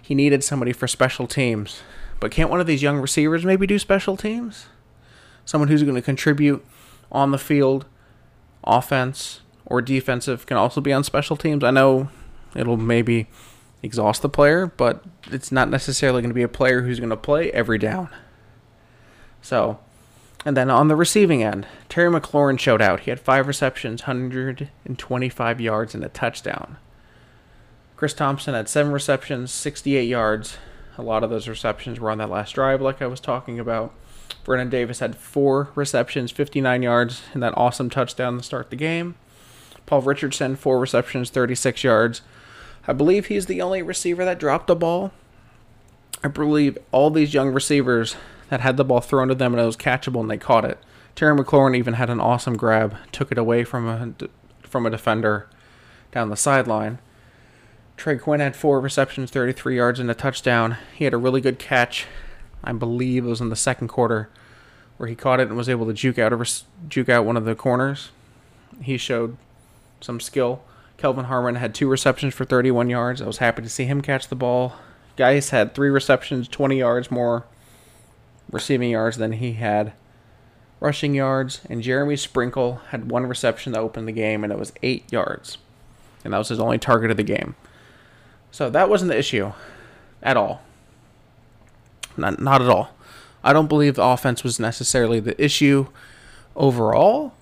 he 0.00 0.14
needed 0.14 0.44
somebody 0.44 0.72
for 0.72 0.86
special 0.86 1.26
teams. 1.26 1.82
But 2.20 2.30
can't 2.30 2.50
one 2.50 2.60
of 2.60 2.66
these 2.66 2.82
young 2.82 2.98
receivers 2.98 3.44
maybe 3.44 3.66
do 3.66 3.78
special 3.78 4.16
teams? 4.16 4.66
Someone 5.44 5.68
who's 5.68 5.82
going 5.82 5.96
to 5.96 6.02
contribute 6.02 6.64
on 7.10 7.30
the 7.30 7.38
field, 7.38 7.86
offense 8.62 9.40
or 9.64 9.80
defensive 9.82 10.46
can 10.46 10.56
also 10.56 10.80
be 10.80 10.92
on 10.92 11.02
special 11.02 11.36
teams. 11.36 11.64
I 11.64 11.70
know 11.70 12.08
it'll 12.54 12.76
maybe 12.76 13.26
exhaust 13.82 14.22
the 14.22 14.28
player, 14.28 14.66
but 14.66 15.02
it's 15.30 15.50
not 15.50 15.70
necessarily 15.70 16.22
going 16.22 16.30
to 16.30 16.34
be 16.34 16.42
a 16.42 16.48
player 16.48 16.82
who's 16.82 17.00
going 17.00 17.10
to 17.10 17.16
play 17.16 17.50
every 17.52 17.78
down. 17.78 18.08
So, 19.40 19.78
and 20.46 20.56
then 20.56 20.70
on 20.70 20.86
the 20.86 20.94
receiving 20.94 21.42
end, 21.42 21.66
Terry 21.88 22.08
McLaurin 22.08 22.56
showed 22.56 22.80
out. 22.80 23.00
He 23.00 23.10
had 23.10 23.18
five 23.18 23.48
receptions, 23.48 24.02
125 24.02 25.60
yards, 25.60 25.92
and 25.92 26.04
a 26.04 26.08
touchdown. 26.08 26.76
Chris 27.96 28.14
Thompson 28.14 28.54
had 28.54 28.68
seven 28.68 28.92
receptions, 28.92 29.50
68 29.50 30.04
yards. 30.04 30.58
A 30.98 31.02
lot 31.02 31.24
of 31.24 31.30
those 31.30 31.48
receptions 31.48 31.98
were 31.98 32.12
on 32.12 32.18
that 32.18 32.30
last 32.30 32.52
drive, 32.52 32.80
like 32.80 33.02
I 33.02 33.08
was 33.08 33.18
talking 33.18 33.58
about. 33.58 33.92
Vernon 34.44 34.70
Davis 34.70 35.00
had 35.00 35.16
four 35.16 35.70
receptions, 35.74 36.30
59 36.30 36.80
yards, 36.80 37.22
and 37.34 37.42
that 37.42 37.58
awesome 37.58 37.90
touchdown 37.90 38.36
to 38.36 38.44
start 38.44 38.70
the 38.70 38.76
game. 38.76 39.16
Paul 39.84 40.02
Richardson, 40.02 40.54
four 40.54 40.78
receptions, 40.78 41.30
36 41.30 41.82
yards. 41.82 42.22
I 42.86 42.92
believe 42.92 43.26
he's 43.26 43.46
the 43.46 43.60
only 43.60 43.82
receiver 43.82 44.24
that 44.24 44.38
dropped 44.38 44.70
a 44.70 44.76
ball. 44.76 45.10
I 46.22 46.28
believe 46.28 46.78
all 46.92 47.10
these 47.10 47.34
young 47.34 47.52
receivers 47.52 48.14
that 48.48 48.60
had 48.60 48.76
the 48.76 48.84
ball 48.84 49.00
thrown 49.00 49.28
to 49.28 49.34
them 49.34 49.52
and 49.52 49.62
it 49.62 49.66
was 49.66 49.76
catchable 49.76 50.20
and 50.20 50.30
they 50.30 50.38
caught 50.38 50.64
it. 50.64 50.78
Terry 51.14 51.36
McLaurin 51.36 51.76
even 51.76 51.94
had 51.94 52.10
an 52.10 52.20
awesome 52.20 52.56
grab, 52.56 52.96
took 53.10 53.32
it 53.32 53.38
away 53.38 53.64
from 53.64 53.88
a 53.88 54.28
from 54.62 54.84
a 54.84 54.90
defender 54.90 55.48
down 56.12 56.28
the 56.28 56.36
sideline. 56.36 56.98
Trey 57.96 58.18
Quinn 58.18 58.40
had 58.40 58.54
four 58.54 58.80
receptions, 58.80 59.30
33 59.30 59.76
yards, 59.76 59.98
and 59.98 60.10
a 60.10 60.14
touchdown. 60.14 60.76
He 60.94 61.04
had 61.04 61.14
a 61.14 61.18
really 61.18 61.40
good 61.40 61.58
catch. 61.58 62.06
I 62.62 62.72
believe 62.72 63.24
it 63.24 63.28
was 63.28 63.40
in 63.40 63.48
the 63.48 63.56
second 63.56 63.88
quarter 63.88 64.28
where 64.98 65.08
he 65.08 65.14
caught 65.14 65.40
it 65.40 65.48
and 65.48 65.56
was 65.56 65.68
able 65.68 65.86
to 65.86 65.92
juke 65.92 66.18
out 66.18 66.32
a, 66.32 66.62
juke 66.88 67.08
out 67.08 67.24
one 67.24 67.36
of 67.36 67.44
the 67.44 67.54
corners. 67.54 68.10
He 68.82 68.98
showed 68.98 69.36
some 70.00 70.20
skill. 70.20 70.62
Kelvin 70.98 71.26
Harmon 71.26 71.56
had 71.56 71.74
two 71.74 71.88
receptions 71.88 72.34
for 72.34 72.44
31 72.44 72.90
yards. 72.90 73.22
I 73.22 73.26
was 73.26 73.38
happy 73.38 73.62
to 73.62 73.68
see 73.68 73.84
him 73.84 74.00
catch 74.02 74.28
the 74.28 74.34
ball. 74.34 74.74
Guice 75.16 75.50
had 75.50 75.74
three 75.74 75.88
receptions, 75.88 76.48
20 76.48 76.78
yards 76.78 77.10
more 77.10 77.46
receiving 78.50 78.90
yards 78.90 79.16
than 79.16 79.32
he 79.32 79.54
had 79.54 79.92
rushing 80.80 81.14
yards. 81.14 81.60
And 81.68 81.82
Jeremy 81.82 82.16
Sprinkle 82.16 82.80
had 82.90 83.10
one 83.10 83.26
reception 83.26 83.72
that 83.72 83.80
opened 83.80 84.08
the 84.08 84.12
game, 84.12 84.44
and 84.44 84.52
it 84.52 84.58
was 84.58 84.72
eight 84.82 85.10
yards. 85.12 85.58
And 86.24 86.32
that 86.32 86.38
was 86.38 86.48
his 86.48 86.60
only 86.60 86.78
target 86.78 87.10
of 87.10 87.16
the 87.16 87.22
game. 87.22 87.54
So 88.50 88.70
that 88.70 88.88
wasn't 88.88 89.10
the 89.10 89.18
issue 89.18 89.52
at 90.22 90.36
all. 90.36 90.62
Not, 92.16 92.40
not 92.40 92.62
at 92.62 92.68
all. 92.68 92.90
I 93.44 93.52
don't 93.52 93.68
believe 93.68 93.94
the 93.94 94.02
offense 94.02 94.42
was 94.42 94.58
necessarily 94.58 95.20
the 95.20 95.40
issue 95.42 95.86
overall. 96.56 97.34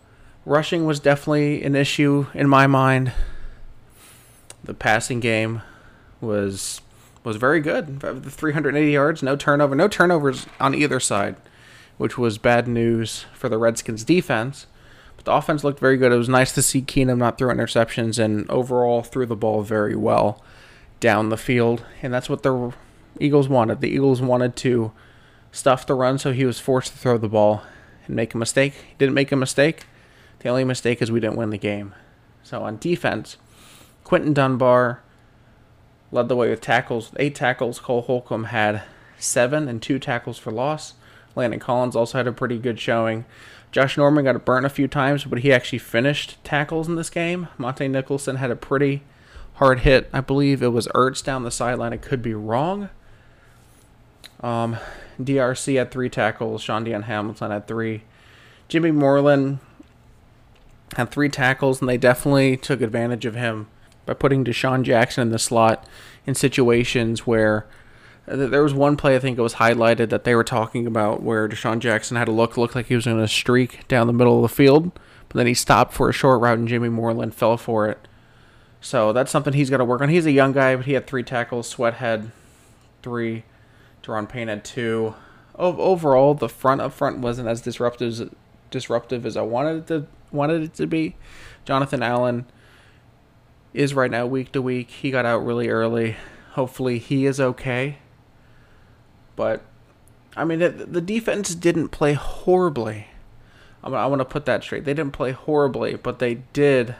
Rushing 0.44 0.84
was 0.84 1.00
definitely 1.00 1.62
an 1.62 1.74
issue 1.74 2.26
in 2.34 2.48
my 2.48 2.66
mind. 2.66 3.12
The 4.62 4.74
passing 4.74 5.20
game 5.20 5.62
was 6.20 6.80
was 7.24 7.36
very 7.36 7.60
good. 7.60 8.00
The 8.00 8.30
380 8.30 8.90
yards, 8.90 9.22
no 9.22 9.34
turnover, 9.34 9.74
no 9.74 9.88
turnovers 9.88 10.46
on 10.60 10.74
either 10.74 11.00
side, 11.00 11.36
which 11.96 12.18
was 12.18 12.38
bad 12.38 12.68
news 12.68 13.24
for 13.32 13.48
the 13.48 13.58
Redskins 13.58 14.04
defense. 14.04 14.66
But 15.16 15.24
the 15.24 15.32
offense 15.32 15.64
looked 15.64 15.80
very 15.80 15.96
good. 15.96 16.12
It 16.12 16.18
was 16.18 16.28
nice 16.28 16.52
to 16.52 16.62
see 16.62 16.82
Keenum 16.82 17.18
not 17.18 17.38
throw 17.38 17.52
interceptions 17.52 18.22
and 18.22 18.48
overall 18.50 19.02
threw 19.02 19.26
the 19.26 19.34
ball 19.34 19.62
very 19.62 19.96
well 19.96 20.44
down 21.00 21.28
the 21.28 21.36
field, 21.36 21.84
and 22.02 22.12
that's 22.12 22.28
what 22.28 22.42
the 22.42 22.72
Eagles 23.18 23.48
wanted. 23.48 23.80
The 23.80 23.90
Eagles 23.90 24.20
wanted 24.20 24.56
to 24.56 24.92
stuff 25.52 25.86
the 25.86 25.94
run, 25.94 26.18
so 26.18 26.32
he 26.32 26.44
was 26.44 26.58
forced 26.58 26.92
to 26.92 26.98
throw 26.98 27.16
the 27.16 27.28
ball 27.28 27.62
and 28.06 28.16
make 28.16 28.34
a 28.34 28.38
mistake. 28.38 28.74
He 28.74 28.94
didn't 28.98 29.14
make 29.14 29.30
a 29.32 29.36
mistake. 29.36 29.86
The 30.40 30.48
only 30.48 30.64
mistake 30.64 31.00
is 31.00 31.12
we 31.12 31.20
didn't 31.20 31.36
win 31.36 31.50
the 31.50 31.58
game. 31.58 31.94
So 32.42 32.62
on 32.62 32.76
defense, 32.76 33.36
Quinton 34.02 34.34
Dunbar 34.34 35.03
led 36.14 36.28
the 36.28 36.36
way 36.36 36.48
with 36.48 36.60
tackles, 36.60 37.10
eight 37.16 37.34
tackles. 37.34 37.80
Cole 37.80 38.02
Holcomb 38.02 38.44
had 38.44 38.82
seven 39.18 39.68
and 39.68 39.82
two 39.82 39.98
tackles 39.98 40.38
for 40.38 40.52
loss. 40.52 40.94
Landon 41.34 41.58
Collins 41.58 41.96
also 41.96 42.18
had 42.18 42.28
a 42.28 42.32
pretty 42.32 42.56
good 42.56 42.78
showing. 42.78 43.24
Josh 43.72 43.96
Norman 43.96 44.24
got 44.24 44.44
burnt 44.44 44.64
a 44.64 44.70
few 44.70 44.86
times, 44.86 45.24
but 45.24 45.40
he 45.40 45.52
actually 45.52 45.80
finished 45.80 46.42
tackles 46.44 46.86
in 46.86 46.94
this 46.94 47.10
game. 47.10 47.48
Montae 47.58 47.90
Nicholson 47.90 48.36
had 48.36 48.52
a 48.52 48.56
pretty 48.56 49.02
hard 49.54 49.80
hit. 49.80 50.08
I 50.12 50.20
believe 50.20 50.62
it 50.62 50.68
was 50.68 50.86
Ertz 50.94 51.22
down 51.22 51.42
the 51.42 51.50
sideline. 51.50 51.92
I 51.92 51.96
could 51.96 52.22
be 52.22 52.34
wrong. 52.34 52.90
Um, 54.40 54.76
DRC 55.20 55.76
had 55.76 55.90
three 55.90 56.08
tackles. 56.08 56.62
Shaun 56.62 56.84
Dion 56.84 57.02
Hamilton 57.02 57.50
had 57.50 57.66
three. 57.66 58.02
Jimmy 58.68 58.92
Moreland 58.92 59.58
had 60.96 61.10
three 61.10 61.28
tackles, 61.28 61.80
and 61.80 61.88
they 61.88 61.98
definitely 61.98 62.56
took 62.56 62.80
advantage 62.80 63.26
of 63.26 63.34
him 63.34 63.66
by 64.06 64.14
putting 64.14 64.44
DeSean 64.44 64.82
Jackson 64.82 65.22
in 65.22 65.30
the 65.30 65.38
slot 65.38 65.86
in 66.26 66.34
situations 66.34 67.26
where 67.26 67.66
uh, 68.26 68.36
there 68.36 68.62
was 68.62 68.74
one 68.74 68.96
play 68.96 69.16
I 69.16 69.18
think 69.18 69.38
it 69.38 69.42
was 69.42 69.54
highlighted 69.54 70.08
that 70.10 70.24
they 70.24 70.34
were 70.34 70.44
talking 70.44 70.86
about 70.86 71.22
where 71.22 71.48
DeSean 71.48 71.78
Jackson 71.78 72.16
had 72.16 72.28
a 72.28 72.32
look 72.32 72.56
looked 72.56 72.74
like 72.74 72.86
he 72.86 72.94
was 72.94 73.04
going 73.04 73.18
to 73.18 73.28
streak 73.28 73.86
down 73.88 74.06
the 74.06 74.12
middle 74.12 74.36
of 74.36 74.42
the 74.42 74.54
field, 74.54 74.92
but 75.28 75.36
then 75.36 75.46
he 75.46 75.54
stopped 75.54 75.92
for 75.92 76.08
a 76.08 76.12
short 76.12 76.40
route 76.40 76.58
and 76.58 76.68
Jimmy 76.68 76.88
Moreland 76.88 77.34
fell 77.34 77.56
for 77.56 77.88
it. 77.88 78.08
So 78.80 79.12
that's 79.14 79.30
something 79.30 79.54
he's 79.54 79.70
got 79.70 79.78
to 79.78 79.84
work 79.84 80.02
on. 80.02 80.10
He's 80.10 80.26
a 80.26 80.32
young 80.32 80.52
guy, 80.52 80.76
but 80.76 80.84
he 80.84 80.92
had 80.92 81.06
three 81.06 81.22
tackles. 81.22 81.68
Sweat 81.68 81.94
had 81.94 82.30
three. 83.02 83.44
Da'Ron 84.02 84.28
Payne 84.28 84.48
had 84.48 84.64
two. 84.64 85.14
Overall, 85.56 86.34
the 86.34 86.48
front 86.48 86.80
up 86.80 86.92
front 86.92 87.20
wasn't 87.20 87.48
as 87.48 87.62
disruptive 87.62 88.08
as, 88.08 88.28
disruptive 88.70 89.24
as 89.24 89.36
I 89.36 89.42
wanted 89.42 89.76
it 89.76 89.86
to 89.86 90.06
wanted 90.32 90.62
it 90.62 90.74
to 90.74 90.86
be. 90.86 91.16
Jonathan 91.64 92.02
Allen 92.02 92.44
is 93.74 93.92
right 93.92 94.10
now 94.10 94.24
week 94.24 94.52
to 94.52 94.62
week. 94.62 94.90
He 94.90 95.10
got 95.10 95.26
out 95.26 95.44
really 95.44 95.68
early. 95.68 96.16
Hopefully, 96.52 96.98
he 96.98 97.26
is 97.26 97.38
okay. 97.40 97.98
But, 99.36 99.62
I 100.36 100.44
mean, 100.44 100.60
the 100.60 101.00
defense 101.00 101.54
didn't 101.54 101.88
play 101.88 102.14
horribly. 102.14 103.08
I 103.82 104.06
want 104.06 104.20
to 104.20 104.24
put 104.24 104.46
that 104.46 104.62
straight. 104.62 104.84
They 104.84 104.94
didn't 104.94 105.12
play 105.12 105.32
horribly, 105.32 105.96
but 105.96 106.20
they 106.20 106.36
did. 106.52 106.94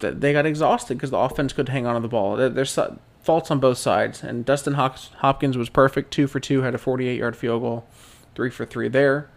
They 0.00 0.34
got 0.34 0.44
exhausted 0.44 0.98
because 0.98 1.10
the 1.10 1.16
offense 1.16 1.54
could 1.54 1.70
hang 1.70 1.86
on 1.86 1.94
to 1.94 2.00
the 2.00 2.08
ball. 2.08 2.36
There's 2.36 2.78
faults 3.22 3.50
on 3.50 3.60
both 3.60 3.78
sides, 3.78 4.22
and 4.22 4.44
Dustin 4.44 4.74
Hopkins 4.74 5.56
was 5.56 5.70
perfect. 5.70 6.10
Two 6.10 6.26
for 6.26 6.40
two, 6.40 6.60
had 6.62 6.74
a 6.74 6.78
48-yard 6.78 7.36
field 7.36 7.62
goal, 7.62 7.86
three 8.34 8.50
for 8.50 8.66
three 8.66 8.88
there. 8.88 9.30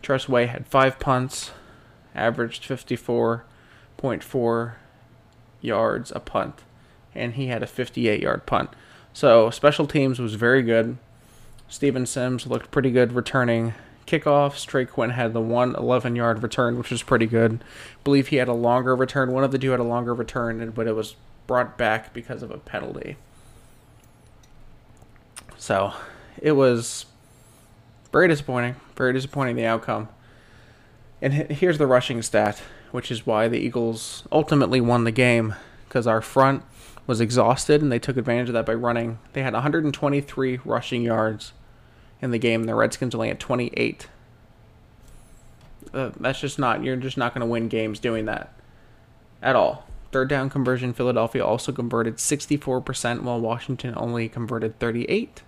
Tress 0.00 0.28
Way 0.28 0.46
had 0.46 0.66
five 0.66 0.98
punts, 0.98 1.50
averaged 2.14 2.62
54.4 2.62 4.72
yards 5.60 6.12
a 6.14 6.20
punt, 6.20 6.62
and 7.14 7.34
he 7.34 7.46
had 7.46 7.62
a 7.62 7.66
58 7.66 8.20
yard 8.20 8.46
punt. 8.46 8.70
So 9.12 9.50
special 9.50 9.86
teams 9.86 10.18
was 10.18 10.34
very 10.34 10.62
good. 10.62 10.98
Steven 11.68 12.06
Sims 12.06 12.46
looked 12.46 12.70
pretty 12.70 12.90
good 12.90 13.12
returning 13.12 13.74
kickoffs. 14.06 14.64
Trey 14.64 14.86
Quinn 14.86 15.10
had 15.10 15.32
the 15.32 15.40
one 15.40 15.74
11 15.74 16.16
yard 16.16 16.42
return, 16.42 16.78
which 16.78 16.90
was 16.90 17.02
pretty 17.02 17.26
good. 17.26 17.60
I 17.62 18.02
believe 18.04 18.28
he 18.28 18.36
had 18.36 18.48
a 18.48 18.54
longer 18.54 18.96
return. 18.96 19.32
One 19.32 19.44
of 19.44 19.52
the 19.52 19.58
two 19.58 19.70
had 19.70 19.80
a 19.80 19.84
longer 19.84 20.14
return, 20.14 20.70
but 20.70 20.86
it 20.86 20.94
was 20.94 21.16
brought 21.46 21.76
back 21.76 22.12
because 22.12 22.42
of 22.42 22.50
a 22.50 22.58
penalty. 22.58 23.16
So 25.58 25.92
it 26.40 26.52
was 26.52 27.06
very 28.12 28.28
disappointing. 28.28 28.76
Very 28.96 29.12
disappointing 29.12 29.56
the 29.56 29.66
outcome. 29.66 30.08
And 31.20 31.32
here's 31.32 31.78
the 31.78 31.86
rushing 31.86 32.22
stat 32.22 32.62
which 32.90 33.10
is 33.10 33.26
why 33.26 33.48
the 33.48 33.58
Eagles 33.58 34.24
ultimately 34.32 34.80
won 34.80 35.04
the 35.04 35.12
game 35.12 35.54
because 35.86 36.06
our 36.06 36.20
front 36.20 36.62
was 37.06 37.20
exhausted 37.20 37.80
and 37.80 37.90
they 37.90 37.98
took 37.98 38.16
advantage 38.16 38.48
of 38.48 38.52
that 38.54 38.66
by 38.66 38.74
running. 38.74 39.18
They 39.32 39.42
had 39.42 39.54
123 39.54 40.60
rushing 40.64 41.02
yards 41.02 41.52
in 42.20 42.30
the 42.30 42.38
game. 42.38 42.64
The 42.64 42.74
Redskins 42.74 43.14
only 43.14 43.28
had 43.28 43.40
28. 43.40 44.08
Uh, 45.92 46.10
that's 46.20 46.40
just 46.40 46.58
not 46.58 46.84
you're 46.84 46.96
just 46.96 47.16
not 47.16 47.32
going 47.32 47.40
to 47.40 47.50
win 47.50 47.68
games 47.68 47.98
doing 47.98 48.26
that 48.26 48.52
at 49.42 49.56
all. 49.56 49.88
Third 50.10 50.28
down 50.28 50.48
conversion, 50.48 50.92
Philadelphia 50.92 51.44
also 51.44 51.70
converted 51.70 52.16
64%, 52.16 53.22
while 53.22 53.40
Washington 53.40 53.94
only 53.96 54.28
converted 54.28 54.78
38. 54.78 55.42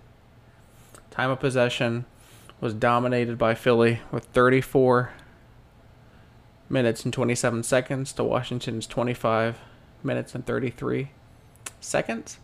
Time 1.09 1.31
of 1.31 1.39
possession 1.39 2.05
was 2.59 2.75
dominated 2.75 3.39
by 3.39 3.55
Philly 3.55 4.01
with 4.11 4.25
34 4.25 5.11
minutes 6.71 7.03
and 7.03 7.13
27 7.13 7.63
seconds 7.63 8.13
to 8.13 8.23
Washington's 8.23 8.87
25 8.87 9.57
minutes 10.03 10.33
and 10.33 10.45
33 10.45 11.11
seconds. 11.79 12.37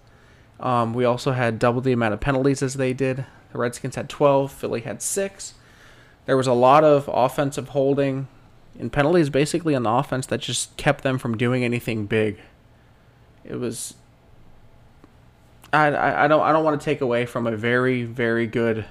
Um, 0.59 0.93
we 0.93 1.05
also 1.05 1.31
had 1.31 1.59
double 1.59 1.81
the 1.81 1.91
amount 1.91 2.13
of 2.13 2.19
penalties 2.19 2.61
as 2.61 2.75
they 2.75 2.93
did. 2.93 3.25
The 3.51 3.57
Redskins 3.57 3.95
had 3.95 4.09
12, 4.09 4.51
Philly 4.51 4.81
had 4.81 5.01
6. 5.01 5.53
There 6.25 6.37
was 6.37 6.47
a 6.47 6.53
lot 6.53 6.83
of 6.83 7.09
offensive 7.11 7.69
holding 7.69 8.27
and 8.79 8.91
penalties 8.91 9.29
basically 9.29 9.75
on 9.75 9.83
the 9.83 9.89
offense 9.89 10.25
that 10.27 10.41
just 10.41 10.75
kept 10.77 11.03
them 11.03 11.17
from 11.17 11.37
doing 11.37 11.63
anything 11.63 12.05
big. 12.05 12.39
It 13.43 13.55
was 13.55 13.95
I, 15.73 15.87
I, 15.87 16.25
I 16.25 16.27
don't 16.27 16.41
I 16.41 16.51
don't 16.51 16.63
want 16.63 16.79
to 16.79 16.85
take 16.85 17.01
away 17.01 17.25
from 17.25 17.47
a 17.47 17.55
very 17.55 18.03
very 18.03 18.45
good 18.47 18.85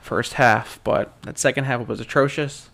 first 0.00 0.34
half, 0.34 0.80
but 0.84 1.20
that 1.22 1.38
second 1.38 1.64
half 1.64 1.86
was 1.86 2.00
atrocious. 2.00 2.70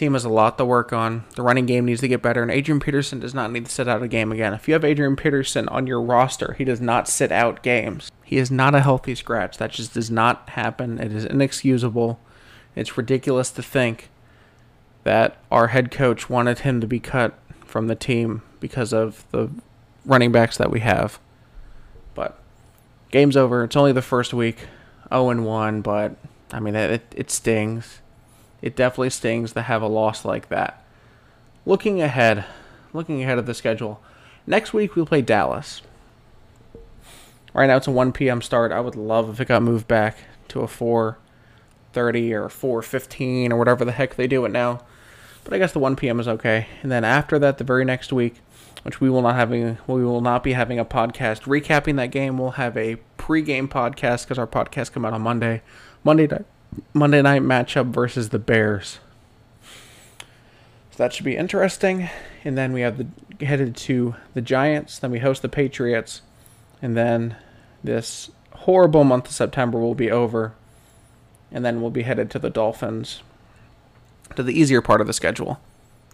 Team 0.00 0.14
has 0.14 0.24
a 0.24 0.30
lot 0.30 0.56
to 0.56 0.64
work 0.64 0.94
on. 0.94 1.26
The 1.36 1.42
running 1.42 1.66
game 1.66 1.84
needs 1.84 2.00
to 2.00 2.08
get 2.08 2.22
better, 2.22 2.40
and 2.40 2.50
Adrian 2.50 2.80
Peterson 2.80 3.20
does 3.20 3.34
not 3.34 3.52
need 3.52 3.66
to 3.66 3.70
sit 3.70 3.86
out 3.86 4.02
a 4.02 4.08
game 4.08 4.32
again. 4.32 4.54
If 4.54 4.66
you 4.66 4.72
have 4.72 4.82
Adrian 4.82 5.14
Peterson 5.14 5.68
on 5.68 5.86
your 5.86 6.00
roster, 6.00 6.54
he 6.54 6.64
does 6.64 6.80
not 6.80 7.06
sit 7.06 7.30
out 7.30 7.62
games. 7.62 8.10
He 8.24 8.38
is 8.38 8.50
not 8.50 8.74
a 8.74 8.80
healthy 8.80 9.14
scratch. 9.14 9.58
That 9.58 9.72
just 9.72 9.92
does 9.92 10.10
not 10.10 10.48
happen. 10.48 10.98
It 10.98 11.12
is 11.12 11.26
inexcusable. 11.26 12.18
It's 12.74 12.96
ridiculous 12.96 13.50
to 13.50 13.62
think 13.62 14.08
that 15.04 15.36
our 15.50 15.66
head 15.66 15.90
coach 15.90 16.30
wanted 16.30 16.60
him 16.60 16.80
to 16.80 16.86
be 16.86 16.98
cut 16.98 17.38
from 17.66 17.86
the 17.86 17.94
team 17.94 18.40
because 18.58 18.94
of 18.94 19.26
the 19.32 19.50
running 20.06 20.32
backs 20.32 20.56
that 20.56 20.70
we 20.70 20.80
have. 20.80 21.20
But 22.14 22.38
game's 23.10 23.36
over. 23.36 23.64
It's 23.64 23.76
only 23.76 23.92
the 23.92 24.00
first 24.00 24.32
week. 24.32 24.60
0 25.10 25.28
and 25.28 25.44
1, 25.44 25.82
but 25.82 26.16
I 26.54 26.58
mean 26.58 26.74
it 26.74 27.02
it 27.14 27.30
stings. 27.30 28.00
It 28.62 28.76
definitely 28.76 29.10
stings 29.10 29.52
to 29.52 29.62
have 29.62 29.82
a 29.82 29.88
loss 29.88 30.24
like 30.24 30.48
that. 30.48 30.84
Looking 31.64 32.00
ahead, 32.00 32.44
looking 32.92 33.22
ahead 33.22 33.38
of 33.38 33.46
the 33.46 33.54
schedule. 33.54 34.02
Next 34.46 34.72
week 34.72 34.96
we'll 34.96 35.06
play 35.06 35.22
Dallas. 35.22 35.82
Right 37.54 37.66
now 37.66 37.76
it's 37.76 37.86
a 37.86 37.92
1 37.92 38.12
p.m. 38.12 38.42
start. 38.42 38.72
I 38.72 38.80
would 38.80 38.96
love 38.96 39.28
if 39.30 39.40
it 39.40 39.48
got 39.48 39.62
moved 39.62 39.88
back 39.88 40.18
to 40.48 40.60
a 40.60 40.66
4:30 40.66 41.16
or 42.32 42.48
4:15 42.48 43.50
or 43.50 43.56
whatever 43.56 43.84
the 43.84 43.92
heck 43.92 44.16
they 44.16 44.26
do 44.26 44.44
it 44.44 44.52
now. 44.52 44.80
But 45.44 45.54
I 45.54 45.58
guess 45.58 45.72
the 45.72 45.78
1 45.78 45.96
p.m. 45.96 46.20
is 46.20 46.28
okay. 46.28 46.66
And 46.82 46.92
then 46.92 47.04
after 47.04 47.38
that, 47.38 47.58
the 47.58 47.64
very 47.64 47.84
next 47.84 48.12
week, 48.12 48.36
which 48.82 49.00
we 49.00 49.10
will 49.10 49.22
not 49.22 49.36
having 49.36 49.78
we 49.86 50.04
will 50.04 50.20
not 50.20 50.42
be 50.42 50.52
having 50.52 50.78
a 50.78 50.84
podcast 50.84 51.42
recapping 51.42 51.96
that 51.96 52.10
game. 52.10 52.38
We'll 52.38 52.52
have 52.52 52.76
a 52.76 52.96
pre-game 53.16 53.68
podcast 53.68 54.24
because 54.24 54.38
our 54.38 54.46
podcast 54.46 54.92
come 54.92 55.04
out 55.04 55.12
on 55.12 55.22
Monday. 55.22 55.62
Monday 56.04 56.26
night 56.26 56.46
Monday 56.92 57.22
night 57.22 57.42
matchup 57.42 57.86
versus 57.86 58.28
the 58.28 58.38
Bears. 58.38 59.00
So 60.90 60.96
that 60.98 61.12
should 61.12 61.24
be 61.24 61.36
interesting. 61.36 62.08
And 62.44 62.56
then 62.56 62.72
we 62.72 62.80
have 62.80 62.98
the 62.98 63.44
headed 63.44 63.76
to 63.76 64.14
the 64.34 64.40
Giants. 64.40 64.98
Then 64.98 65.10
we 65.10 65.18
host 65.18 65.42
the 65.42 65.48
Patriots, 65.48 66.22
and 66.82 66.96
then 66.96 67.36
this 67.82 68.30
horrible 68.52 69.04
month 69.04 69.26
of 69.26 69.32
September 69.32 69.78
will 69.78 69.94
be 69.94 70.10
over. 70.10 70.54
And 71.52 71.64
then 71.64 71.80
we'll 71.80 71.90
be 71.90 72.02
headed 72.02 72.30
to 72.30 72.38
the 72.38 72.50
Dolphins, 72.50 73.22
to 74.36 74.42
the 74.42 74.58
easier 74.58 74.80
part 74.80 75.00
of 75.00 75.06
the 75.06 75.12
schedule. 75.12 75.60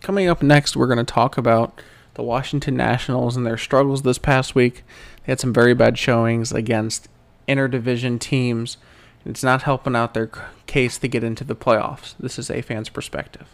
Coming 0.01 0.29
up 0.29 0.43
next, 0.43 0.77
we're 0.77 0.87
going 0.87 1.05
to 1.05 1.05
talk 1.05 1.37
about 1.37 1.81
the 2.15 2.23
Washington 2.23 2.77
Nationals 2.77 3.37
and 3.37 3.47
their 3.47 3.59
struggles 3.59 4.03
this 4.03 4.19
past 4.19 4.55
week. 4.55 4.83
They 5.25 5.33
had 5.33 5.41
some 5.41 5.53
very 5.53 5.75
bad 5.75 5.99
showings 5.99 6.53
against 6.53 7.09
interdivision 7.47 8.19
teams 8.19 8.79
it's 9.27 9.43
not 9.43 9.63
helping 9.63 9.97
out 9.97 10.15
their 10.15 10.31
case 10.67 10.99
to 10.99 11.09
get 11.09 11.25
into 11.25 11.43
the 11.43 11.57
playoffs. 11.57 12.15
This 12.19 12.39
is 12.39 12.49
a 12.49 12.63
fan's 12.63 12.89
perspective. 12.89 13.49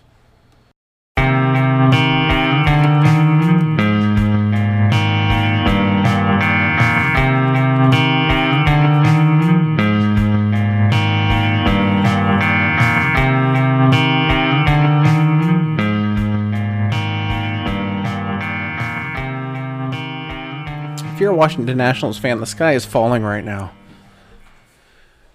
If 21.14 21.20
you're 21.20 21.30
a 21.30 21.34
Washington 21.34 21.78
Nationals 21.78 22.18
fan, 22.18 22.40
the 22.40 22.46
sky 22.46 22.74
is 22.74 22.84
falling 22.84 23.22
right 23.22 23.44
now. 23.44 23.72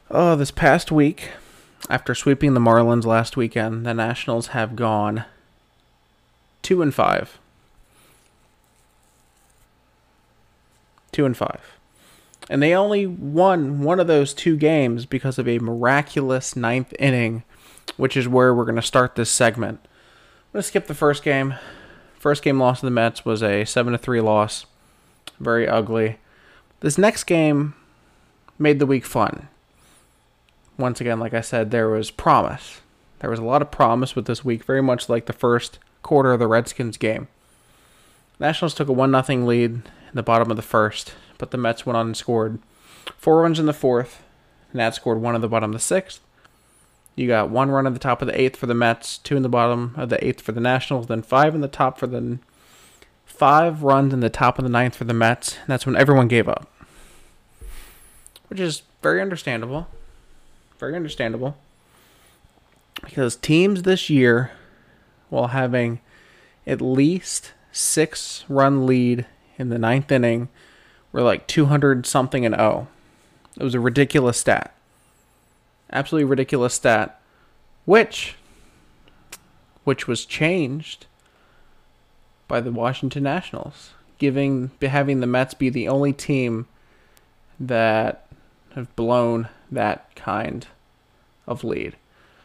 Oh, 0.10 0.38
this 0.38 0.52
past 0.52 0.90
week, 0.90 1.32
after 1.90 2.16
sweeping 2.16 2.54
the 2.54 2.62
Marlins 2.62 3.06
last 3.06 3.36
weekend, 3.36 3.86
the 3.86 3.94
Nationals 3.94 4.48
have 4.48 4.74
gone 4.74 5.26
two 6.62 6.82
and 6.82 6.96
five. 6.96 7.38
Two 11.12 11.26
and 11.26 11.36
five. 11.36 11.60
And 12.50 12.64
they 12.64 12.74
only 12.74 13.06
won 13.06 13.82
one 13.82 14.00
of 14.00 14.08
those 14.08 14.34
two 14.34 14.56
games 14.56 15.06
because 15.06 15.38
of 15.38 15.46
a 15.46 15.60
miraculous 15.60 16.56
ninth 16.56 16.94
inning, 16.98 17.44
which 17.98 18.16
is 18.16 18.30
where 18.30 18.56
we're 18.56 18.64
going 18.64 18.78
to 18.78 18.82
start 18.82 19.16
this 19.16 19.30
segment. 19.30 19.82
I'm 19.84 20.54
going 20.54 20.62
to 20.62 20.68
skip 20.70 20.88
the 20.88 20.94
first 20.94 21.22
game. 21.22 21.56
First 22.18 22.44
game 22.44 22.62
loss 22.62 22.80
to 22.80 22.86
the 22.86 22.92
Mets 22.92 23.26
was 23.26 23.44
a 23.44 23.66
7 23.66 23.92
to 23.92 23.98
3 23.98 24.22
loss. 24.22 24.68
Very 25.38 25.68
ugly. 25.68 26.18
This 26.80 26.98
next 26.98 27.26
game 27.26 27.74
made 28.58 28.80
the 28.80 28.86
week 28.86 29.06
fun 29.06 29.50
once 30.78 31.02
again, 31.02 31.20
like 31.20 31.34
I 31.34 31.42
said, 31.42 31.72
there 31.72 31.90
was 31.90 32.12
promise. 32.12 32.82
There 33.20 33.30
was 33.30 33.40
a 33.40 33.44
lot 33.44 33.62
of 33.62 33.72
promise 33.72 34.16
with 34.16 34.26
this 34.26 34.46
week, 34.46 34.64
very 34.64 34.82
much 34.82 35.10
like 35.10 35.26
the 35.26 35.34
first 35.34 35.80
quarter 36.04 36.34
of 36.34 36.40
the 36.40 36.48
Redskins 36.48 36.98
game. 36.98 37.28
Nationals 38.40 38.76
took 38.76 38.88
a 38.88 38.94
1 38.94 39.24
0 39.24 39.46
lead 39.46 39.72
in 39.72 39.84
the 40.14 40.24
bottom 40.24 40.52
of 40.52 40.58
the 40.58 40.64
first, 40.64 41.16
but 41.38 41.52
the 41.52 41.58
Mets 41.58 41.86
went 41.86 41.98
on 41.98 42.08
and 42.08 42.18
scored 42.18 42.60
four 43.18 43.42
runs 43.42 43.60
in 43.60 43.66
the 43.66 43.74
fourth. 43.74 44.24
Nats 44.74 44.98
scored 44.98 45.22
one 45.22 45.34
in 45.34 45.42
the 45.42 45.48
bottom 45.48 45.72
of 45.72 45.74
the 45.74 45.80
sixth. 45.80 46.20
You 47.16 47.28
got 47.28 47.50
one 47.50 47.72
run 47.72 47.88
at 47.88 47.94
the 47.94 48.00
top 48.00 48.22
of 48.22 48.28
the 48.28 48.40
eighth 48.40 48.58
for 48.58 48.68
the 48.68 48.76
Mets, 48.76 49.18
two 49.18 49.36
in 49.36 49.42
the 49.42 49.50
bottom 49.50 49.96
of 49.98 50.10
the 50.10 50.24
eighth 50.24 50.42
for 50.42 50.52
the 50.52 50.62
Nationals, 50.62 51.08
then 51.08 51.24
five 51.24 51.56
in 51.56 51.62
the 51.62 51.68
top 51.68 51.98
for 51.98 52.06
the 52.06 52.38
five 53.26 53.82
runs 53.82 54.14
in 54.14 54.20
the 54.20 54.30
top 54.30 54.60
of 54.60 54.64
the 54.64 54.70
ninth 54.70 54.96
for 54.96 55.06
the 55.06 55.14
Mets. 55.14 55.58
And 55.58 55.68
that's 55.68 55.86
when 55.86 55.96
everyone 55.96 56.28
gave 56.28 56.48
up, 56.48 56.72
which 58.50 58.60
is 58.60 58.84
very 59.02 59.20
understandable. 59.20 59.88
Very 60.80 60.96
understandable. 60.96 61.58
Because 63.04 63.36
teams 63.36 63.84
this 63.84 64.10
year, 64.10 64.52
while 65.30 65.48
having 65.48 66.00
at 66.66 66.82
least 66.82 67.54
six 67.72 68.44
run 68.50 68.86
lead 68.86 69.26
in 69.58 69.70
the 69.70 69.80
ninth 69.80 70.12
inning, 70.12 70.50
were 71.12 71.22
like 71.22 71.48
200 71.48 72.06
something 72.06 72.46
and 72.46 72.56
0. 72.56 72.88
It 73.56 73.64
was 73.64 73.76
a 73.76 73.80
ridiculous 73.80 74.38
stat. 74.38 74.76
Absolutely 75.92 76.26
ridiculous 76.30 76.74
stat. 76.74 77.20
Which, 77.86 78.36
which 79.84 80.08
was 80.08 80.26
changed 80.26 81.06
by 82.48 82.62
the 82.62 82.72
Washington 82.72 83.24
Nationals, 83.24 83.92
giving 84.18 84.72
having 84.82 85.20
the 85.22 85.28
Mets 85.28 85.54
be 85.54 85.70
the 85.70 85.88
only 85.88 86.14
team 86.14 86.68
that 87.60 88.28
have 88.76 88.96
blown 88.96 89.50
that 89.72 90.16
kind 90.16 90.68
of 91.46 91.64
lead. 91.64 91.96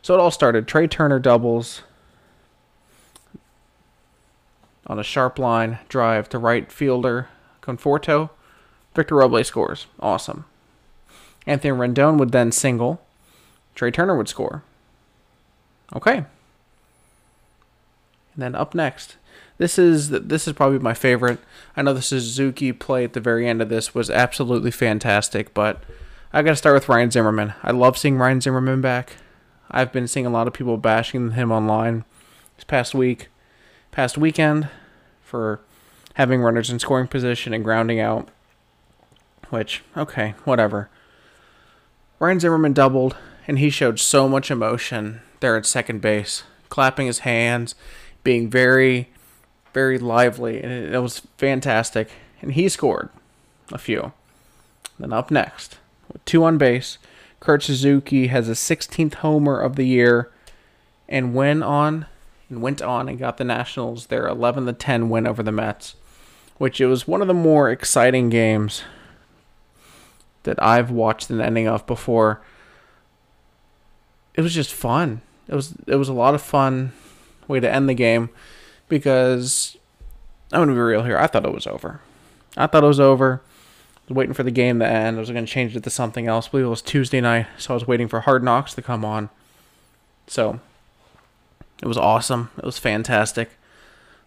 So 0.02 0.14
it 0.14 0.20
all 0.20 0.30
started. 0.30 0.66
Trea 0.66 0.88
Turner 0.88 1.18
doubles 1.18 1.82
on 4.86 4.98
a 4.98 5.04
sharp 5.04 5.38
line 5.38 5.78
drive 5.88 6.28
to 6.30 6.38
right 6.38 6.70
fielder 6.70 7.28
Conforto. 7.62 8.30
Victor 8.94 9.16
Robles 9.16 9.46
scores. 9.46 9.86
Awesome. 10.00 10.44
Anthony 11.46 11.72
Rendon 11.72 12.18
would 12.18 12.32
then 12.32 12.52
single. 12.52 13.00
Trea 13.74 13.90
Turner 13.90 14.16
would 14.16 14.28
score. 14.28 14.62
Okay. 15.94 16.16
And 16.16 16.26
then 18.36 18.54
up 18.54 18.74
next, 18.74 19.16
this 19.58 19.78
is 19.78 20.10
this 20.10 20.46
is 20.46 20.54
probably 20.54 20.78
my 20.78 20.94
favorite. 20.94 21.38
I 21.76 21.82
know 21.82 21.94
the 21.94 22.02
Suzuki 22.02 22.72
play 22.72 23.04
at 23.04 23.12
the 23.12 23.20
very 23.20 23.46
end 23.46 23.60
of 23.60 23.68
this 23.68 23.94
was 23.94 24.10
absolutely 24.10 24.70
fantastic, 24.70 25.52
but 25.54 25.82
I 26.34 26.40
got 26.40 26.50
to 26.50 26.56
start 26.56 26.74
with 26.74 26.88
Ryan 26.88 27.10
Zimmerman. 27.10 27.52
I 27.62 27.72
love 27.72 27.98
seeing 27.98 28.16
Ryan 28.16 28.40
Zimmerman 28.40 28.80
back. 28.80 29.16
I've 29.70 29.92
been 29.92 30.08
seeing 30.08 30.24
a 30.24 30.30
lot 30.30 30.46
of 30.46 30.54
people 30.54 30.78
bashing 30.78 31.32
him 31.32 31.52
online 31.52 32.06
this 32.56 32.64
past 32.64 32.94
week, 32.94 33.28
past 33.90 34.16
weekend, 34.16 34.68
for 35.22 35.60
having 36.14 36.40
runners 36.40 36.70
in 36.70 36.78
scoring 36.78 37.06
position 37.06 37.52
and 37.52 37.62
grounding 37.62 38.00
out. 38.00 38.30
Which, 39.50 39.82
okay, 39.94 40.34
whatever. 40.44 40.88
Ryan 42.18 42.40
Zimmerman 42.40 42.72
doubled, 42.72 43.14
and 43.46 43.58
he 43.58 43.68
showed 43.68 44.00
so 44.00 44.26
much 44.26 44.50
emotion 44.50 45.20
there 45.40 45.58
at 45.58 45.66
second 45.66 46.00
base, 46.00 46.44
clapping 46.70 47.08
his 47.08 47.20
hands, 47.20 47.74
being 48.24 48.48
very, 48.48 49.10
very 49.74 49.98
lively, 49.98 50.62
and 50.62 50.72
it, 50.72 50.98
was 50.98 51.26
fantastic. 51.36 52.08
And 52.40 52.52
he 52.52 52.70
scored 52.70 53.10
a 53.70 53.76
few. 53.76 54.14
Then 54.98 55.12
up 55.12 55.30
next, 55.30 55.76
two 56.24 56.44
on 56.44 56.58
base. 56.58 56.98
Kurt 57.40 57.62
Suzuki 57.62 58.28
has 58.28 58.48
a 58.48 58.52
16th 58.52 59.14
homer 59.14 59.58
of 59.58 59.76
the 59.76 59.86
year 59.86 60.30
and 61.08 61.34
went 61.34 61.62
on 61.62 62.06
and 62.48 62.62
went 62.62 62.80
on 62.80 63.08
and 63.08 63.18
got 63.18 63.36
the 63.36 63.44
Nationals 63.44 64.06
their 64.06 64.28
11 64.28 64.66
to 64.66 64.72
10 64.72 65.08
win 65.08 65.26
over 65.26 65.42
the 65.42 65.50
Mets, 65.50 65.96
which 66.58 66.80
it 66.80 66.86
was 66.86 67.08
one 67.08 67.20
of 67.20 67.28
the 67.28 67.34
more 67.34 67.70
exciting 67.70 68.28
games 68.28 68.82
that 70.44 70.62
I've 70.62 70.90
watched 70.90 71.30
an 71.30 71.40
ending 71.40 71.66
of 71.66 71.86
before. 71.86 72.42
It 74.34 74.42
was 74.42 74.54
just 74.54 74.72
fun. 74.72 75.22
It 75.48 75.54
was 75.54 75.74
it 75.86 75.96
was 75.96 76.08
a 76.08 76.14
lot 76.14 76.34
of 76.34 76.42
fun 76.42 76.92
way 77.48 77.60
to 77.60 77.70
end 77.70 77.88
the 77.88 77.94
game 77.94 78.30
because 78.88 79.76
I'm 80.52 80.60
gonna 80.60 80.72
be 80.72 80.78
real 80.78 81.02
here. 81.04 81.18
I 81.18 81.26
thought 81.26 81.44
it 81.44 81.52
was 81.52 81.66
over. 81.66 82.00
I 82.56 82.66
thought 82.66 82.84
it 82.84 82.88
was 82.88 83.00
over. 83.00 83.42
Was 84.08 84.16
waiting 84.16 84.34
for 84.34 84.42
the 84.42 84.50
game 84.50 84.78
to 84.80 84.86
end. 84.86 85.16
I 85.16 85.20
was 85.20 85.30
gonna 85.30 85.46
change 85.46 85.76
it 85.76 85.84
to 85.84 85.90
something 85.90 86.26
else. 86.26 86.48
I 86.48 86.50
believe 86.50 86.66
it 86.66 86.70
was 86.70 86.82
Tuesday 86.82 87.20
night, 87.20 87.46
so 87.58 87.72
I 87.72 87.74
was 87.74 87.86
waiting 87.86 88.08
for 88.08 88.20
Hard 88.20 88.42
Knocks 88.42 88.74
to 88.74 88.82
come 88.82 89.04
on. 89.04 89.30
So 90.26 90.60
it 91.80 91.86
was 91.86 91.98
awesome. 91.98 92.50
It 92.58 92.64
was 92.64 92.78
fantastic. 92.78 93.50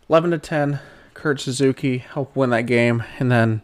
11 0.10 0.32
to 0.32 0.38
10. 0.38 0.80
Kurt 1.14 1.40
Suzuki 1.40 2.00
helped 2.00 2.36
win 2.36 2.50
that 2.52 2.64
game, 2.64 3.04
and 3.20 3.32
then 3.32 3.62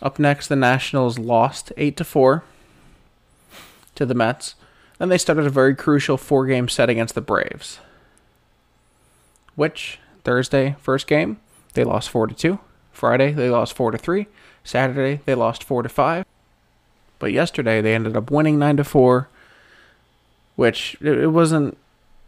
up 0.00 0.18
next, 0.18 0.46
the 0.48 0.56
Nationals 0.56 1.18
lost 1.18 1.72
8 1.76 1.96
to 1.96 2.04
4 2.04 2.44
to 3.96 4.06
the 4.06 4.14
Mets. 4.14 4.54
Then 4.98 5.08
they 5.08 5.18
started 5.18 5.46
a 5.46 5.50
very 5.50 5.74
crucial 5.74 6.16
four 6.16 6.46
game 6.46 6.68
set 6.68 6.88
against 6.88 7.14
the 7.14 7.20
Braves. 7.20 7.80
Which 9.56 9.98
Thursday, 10.22 10.76
first 10.80 11.06
game, 11.06 11.40
they 11.74 11.84
lost 11.84 12.10
4 12.10 12.28
to 12.28 12.34
2. 12.34 12.58
Friday, 12.92 13.32
they 13.32 13.50
lost 13.50 13.74
4 13.74 13.90
to 13.90 13.98
3. 13.98 14.26
Saturday, 14.68 15.20
they 15.24 15.34
lost 15.34 15.64
4 15.64 15.82
to 15.82 15.88
5. 15.88 16.26
But 17.18 17.32
yesterday, 17.32 17.80
they 17.80 17.94
ended 17.94 18.16
up 18.16 18.30
winning 18.30 18.58
9 18.58 18.76
to 18.76 18.84
4, 18.84 19.28
which 20.56 20.96
it 21.00 21.32
wasn't 21.32 21.78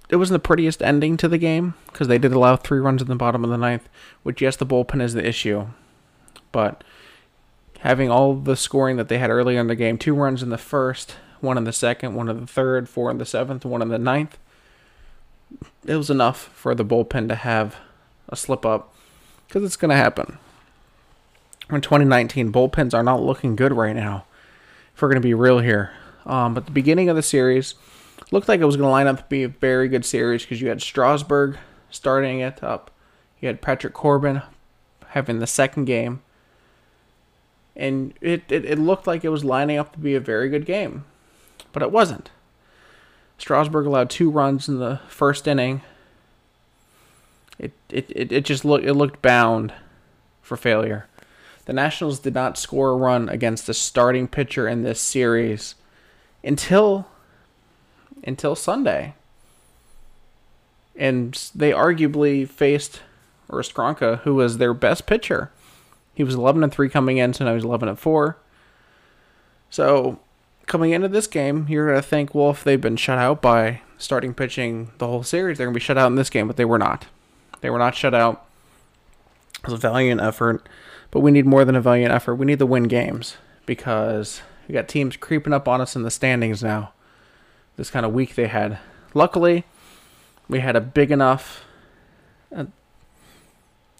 it 0.09 0.16
wasn't 0.16 0.42
the 0.42 0.46
prettiest 0.46 0.83
ending 0.83 1.16
to 1.18 1.29
the 1.29 1.38
game 1.38 1.74
because 1.87 2.09
they 2.09 2.18
did 2.18 2.33
allow 2.33 2.57
three 2.57 2.81
runs 2.81 3.00
in 3.00 3.07
the 3.07 3.14
bottom 3.14 3.44
of 3.44 3.50
the 3.50 3.57
ninth, 3.57 3.88
which 4.24 4.42
yes, 4.42 4.57
the 4.57 4.66
bullpen 4.66 5.00
is 5.00 5.14
the 5.14 5.24
issue, 5.24 5.66
but 6.50 6.83
having 7.81 8.11
all 8.11 8.35
the 8.35 8.57
scoring 8.57 8.96
that 8.96 9.09
they 9.09 9.18
had 9.18 9.31
earlier 9.31 9.61
in 9.61 9.68
the 9.68 9.76
game, 9.76 9.96
two 9.96 10.14
runs 10.14 10.42
in 10.42 10.48
the 10.48 10.59
first, 10.59 11.14
one 11.40 11.57
in 11.57 11.62
the 11.62 11.72
second, 11.72 12.16
one 12.16 12.29
in 12.29 12.40
the 12.40 12.46
third, 12.46 12.88
four 12.88 13.09
in 13.09 13.18
the 13.18 13.24
seventh, 13.24 13.64
one 13.64 13.83
in 13.83 13.88
the 13.88 13.98
ninth, 14.00 14.37
it 15.87 15.94
was 15.94 16.11
enough 16.11 16.48
for 16.55 16.74
the 16.74 16.85
bullpen 16.85 17.29
to 17.29 17.37
have 17.37 17.76
a 18.29 18.35
slip 18.35 18.66
up 18.66 18.92
because 19.46 19.62
it's 19.62 19.76
going 19.76 19.90
to 19.90 19.96
happen. 19.96 20.38
In 21.70 21.80
2019, 21.80 22.52
bullpens 22.52 22.94
are 22.94 23.02
not 23.02 23.22
looking 23.22 23.54
good 23.54 23.72
right 23.72 23.94
now. 23.94 24.24
If 24.94 25.02
we're 25.02 25.09
going 25.09 25.22
to 25.22 25.26
be 25.26 25.35
real 25.35 25.61
here, 25.61 25.92
um, 26.26 26.52
but 26.52 26.66
the 26.66 26.72
beginning 26.72 27.09
of 27.09 27.16
the 27.16 27.22
series 27.22 27.74
looked 28.33 28.48
like 28.48 28.61
it 28.61 28.64
was 28.64 28.76
going 28.76 28.88
to 28.88 28.90
line 28.90 29.06
up 29.06 29.18
to 29.18 29.24
be 29.28 29.44
a 29.44 29.48
very 29.48 29.88
good 29.88 30.04
series 30.04 30.42
because 30.42 30.61
you 30.61 30.68
had 30.68 30.83
Strasburg 30.83 31.59
starting 31.90 32.40
it 32.40 32.62
up, 32.62 32.90
you 33.40 33.46
had 33.46 33.62
Patrick 33.62 33.94
Corbin 33.94 34.42
having 35.09 35.38
the 35.38 35.46
second 35.46 35.85
game, 35.85 36.22
and 37.76 38.14
it, 38.20 38.42
it, 38.50 38.64
it 38.64 38.78
looked 38.78 39.06
like 39.06 39.24
it 39.24 39.30
was 39.30 39.44
lining 39.44 39.78
up 39.78 39.92
to 39.92 39.98
be 39.98 40.14
a 40.14 40.20
very 40.20 40.48
good 40.48 40.66
game, 40.66 41.04
but 41.72 41.83
it 41.83 41.92
wasn't. 41.92 42.30
Strasburg 43.38 43.87
allowed 43.87 44.11
two 44.11 44.30
runs 44.30 44.68
in 44.68 44.78
the 44.78 45.00
first 45.09 45.48
inning. 45.48 45.83
It, 47.59 47.72
it, 47.88 48.11
it, 48.11 48.33
it 48.33 48.44
just 48.44 48.64
looked 48.64 48.85
it 48.85 48.94
looked 48.94 49.22
bound 49.22 49.72
for 50.42 50.56
failure. 50.56 51.06
The 51.70 51.74
Nationals 51.74 52.18
did 52.18 52.35
not 52.35 52.59
score 52.59 52.90
a 52.90 52.96
run 52.96 53.28
against 53.28 53.68
the 53.68 53.74
starting 53.74 54.26
pitcher 54.26 54.66
in 54.66 54.83
this 54.83 55.00
series 55.00 55.76
until 56.42 57.06
until 58.24 58.56
Sunday. 58.56 59.14
And 60.96 61.33
they 61.54 61.70
arguably 61.70 62.48
faced 62.48 63.02
Ostronka, 63.48 64.18
who 64.22 64.35
was 64.35 64.59
their 64.59 64.74
best 64.74 65.06
pitcher. 65.06 65.52
He 66.12 66.24
was 66.24 66.35
11 66.35 66.64
and 66.64 66.72
3 66.72 66.88
coming 66.88 67.18
in, 67.18 67.35
so 67.35 67.44
now 67.44 67.54
he's 67.54 67.62
11 67.62 67.88
and 67.88 67.98
4. 68.00 68.37
So, 69.70 70.18
coming 70.66 70.90
into 70.90 71.06
this 71.06 71.28
game, 71.28 71.66
you're 71.68 71.87
going 71.87 72.02
to 72.02 72.09
think, 72.09 72.35
well, 72.35 72.50
if 72.50 72.64
they've 72.64 72.80
been 72.80 72.96
shut 72.96 73.18
out 73.18 73.40
by 73.40 73.83
starting 73.96 74.35
pitching 74.35 74.90
the 74.98 75.06
whole 75.06 75.22
series, 75.22 75.56
they're 75.56 75.68
going 75.68 75.74
to 75.74 75.78
be 75.78 75.85
shut 75.85 75.96
out 75.96 76.09
in 76.09 76.16
this 76.16 76.30
game, 76.30 76.48
but 76.48 76.56
they 76.56 76.64
were 76.64 76.78
not. 76.80 77.06
They 77.61 77.70
were 77.70 77.78
not 77.78 77.94
shut 77.94 78.12
out. 78.12 78.44
It 79.59 79.66
was 79.66 79.74
a 79.74 79.76
valiant 79.76 80.20
effort, 80.20 80.68
but 81.11 81.20
we 81.20 81.31
need 81.31 81.46
more 81.46 81.64
than 81.64 81.77
a 81.77 81.81
valiant 81.81 82.12
effort. 82.12 82.37
We 82.37 82.46
need 82.46 82.59
to 82.59 82.66
win 82.66 82.85
games 82.85 83.37
because 83.66 84.42
we 84.68 84.73
got 84.73 84.88
teams 84.88 85.16
creeping 85.16 85.53
up 85.53 85.66
on 85.68 85.81
us 85.81 85.96
in 85.96 86.03
the 86.03 86.11
standings 86.11 86.62
now 86.62 86.92
this 87.77 87.90
kind 87.90 88.05
of 88.05 88.12
week 88.12 88.35
they 88.35 88.46
had. 88.46 88.79
Luckily, 89.14 89.64
we 90.51 90.61
had 90.61 90.77
a 90.77 90.81
big 90.83 91.11
enough 91.11 91.64
a, 92.53 92.66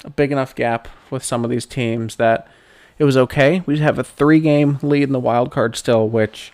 a 0.05 0.11
big 0.11 0.31
enough 0.31 0.55
gap 0.55 0.87
with 1.09 1.25
some 1.25 1.44
of 1.44 1.51
these 1.51 1.64
teams 1.64 2.16
that 2.16 2.46
it 2.99 3.05
was 3.05 3.16
okay. 3.16 3.62
We 3.64 3.79
have 3.79 3.99
a 3.99 4.05
three 4.05 4.40
game 4.40 4.79
lead 4.83 5.05
in 5.05 5.12
the 5.12 5.18
wild 5.18 5.51
card 5.51 5.77
still, 5.77 6.09
which 6.09 6.53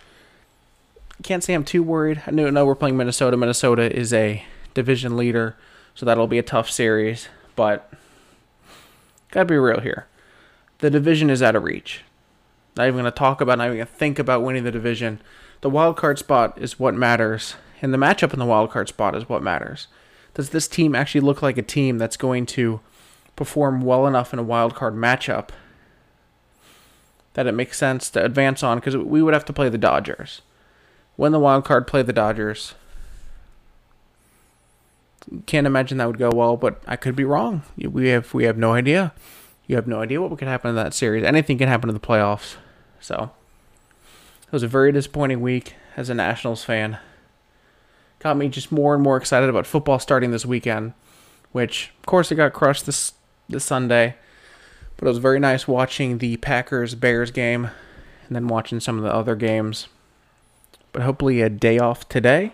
can't 1.21 1.43
say 1.43 1.53
I'm 1.53 1.65
too 1.65 1.83
worried. 1.83 2.23
I 2.25 2.31
know, 2.31 2.65
we're 2.65 2.75
playing 2.75 2.95
Minnesota. 2.95 3.35
Minnesota 3.35 3.93
is 3.93 4.13
a 4.13 4.45
division 4.73 5.17
leader, 5.17 5.57
so 5.95 6.05
that'll 6.05 6.27
be 6.27 6.39
a 6.39 6.43
tough 6.43 6.69
series. 6.69 7.27
But 7.57 7.91
gotta 9.31 9.45
be 9.45 9.57
real 9.57 9.81
here. 9.81 10.05
The 10.79 10.89
division 10.89 11.29
is 11.29 11.41
out 11.41 11.55
of 11.55 11.63
reach. 11.63 12.01
Not 12.75 12.87
even 12.87 12.97
gonna 12.97 13.11
talk 13.11 13.41
about, 13.41 13.57
not 13.57 13.67
even 13.67 13.77
gonna 13.77 13.85
think 13.85 14.19
about 14.19 14.43
winning 14.43 14.63
the 14.63 14.71
division 14.71 15.19
the 15.61 15.69
wild 15.69 15.97
card 15.97 16.19
spot 16.19 16.57
is 16.57 16.79
what 16.79 16.93
matters, 16.93 17.55
and 17.81 17.93
the 17.93 17.97
matchup 17.97 18.33
in 18.33 18.39
the 18.39 18.45
wild 18.45 18.71
card 18.71 18.87
spot 18.87 19.15
is 19.15 19.27
what 19.27 19.41
matters. 19.41 19.87
Does 20.33 20.51
this 20.51 20.67
team 20.67 20.93
actually 20.93 21.21
look 21.21 21.41
like 21.41 21.57
a 21.57 21.63
team 21.63 21.97
that's 21.97 22.17
going 22.17 22.45
to 22.47 22.79
perform 23.35 23.81
well 23.81 24.05
enough 24.05 24.33
in 24.33 24.39
a 24.39 24.43
wild 24.43 24.75
card 24.75 24.93
matchup 24.93 25.49
that 27.33 27.47
it 27.47 27.53
makes 27.53 27.77
sense 27.77 28.09
to 28.11 28.23
advance 28.23 28.61
on? 28.61 28.77
Because 28.77 28.95
we 28.95 29.23
would 29.23 29.33
have 29.33 29.45
to 29.45 29.53
play 29.53 29.69
the 29.69 29.79
Dodgers. 29.79 30.41
When 31.15 31.31
the 31.31 31.39
wild 31.39 31.65
card 31.65 31.87
play 31.87 32.03
the 32.03 32.13
Dodgers, 32.13 32.75
can't 35.47 35.65
imagine 35.65 35.97
that 35.97 36.07
would 36.07 36.19
go 36.19 36.29
well, 36.29 36.55
but 36.55 36.83
I 36.85 36.95
could 36.95 37.15
be 37.15 37.23
wrong. 37.23 37.63
We 37.75 38.09
have 38.09 38.31
we 38.33 38.43
have 38.43 38.57
no 38.57 38.73
idea. 38.73 39.11
You 39.67 39.75
have 39.75 39.87
no 39.87 40.01
idea 40.01 40.21
what 40.21 40.37
could 40.39 40.47
happen 40.47 40.69
in 40.69 40.75
that 40.77 40.93
series. 40.93 41.25
Anything 41.25 41.57
can 41.57 41.67
happen 41.67 41.89
in 41.89 41.93
the 41.93 41.99
playoffs. 41.99 42.55
So 43.01 43.31
it 44.45 44.51
was 44.51 44.63
a 44.63 44.67
very 44.67 44.93
disappointing 44.93 45.41
week 45.41 45.75
as 45.97 46.09
a 46.09 46.13
Nationals 46.13 46.63
fan. 46.63 46.99
Got 48.19 48.37
me 48.37 48.47
just 48.47 48.71
more 48.71 48.95
and 48.95 49.03
more 49.03 49.17
excited 49.17 49.49
about 49.49 49.67
football 49.67 49.99
starting 49.99 50.31
this 50.31 50.45
weekend, 50.45 50.93
which, 51.51 51.91
of 51.99 52.05
course, 52.05 52.31
it 52.31 52.35
got 52.35 52.53
crushed 52.53 52.85
this 52.85 53.13
this 53.49 53.65
Sunday. 53.65 54.15
But 54.95 55.05
it 55.05 55.09
was 55.09 55.19
very 55.19 55.39
nice 55.39 55.67
watching 55.67 56.17
the 56.17 56.37
Packers 56.37 56.95
Bears 56.95 57.29
game 57.29 57.65
and 58.25 58.35
then 58.35 58.47
watching 58.47 58.79
some 58.79 58.97
of 58.97 59.03
the 59.03 59.13
other 59.13 59.35
games. 59.35 59.87
But 60.93 61.03
hopefully, 61.03 61.41
a 61.41 61.49
day 61.49 61.77
off 61.77 62.09
today 62.09 62.53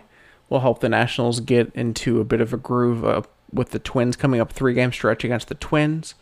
will 0.50 0.60
help 0.60 0.80
the 0.80 0.88
Nationals 0.88 1.40
get 1.40 1.72
into 1.74 2.20
a 2.20 2.24
bit 2.24 2.40
of 2.40 2.52
a 2.52 2.58
groove 2.58 3.04
uh, 3.04 3.22
with 3.52 3.70
the 3.70 3.78
Twins 3.78 4.16
coming 4.16 4.40
up 4.40 4.52
three 4.52 4.74
game 4.74 4.92
stretch 4.92 5.24
against 5.24 5.48
the 5.48 5.54
Twins 5.54 6.14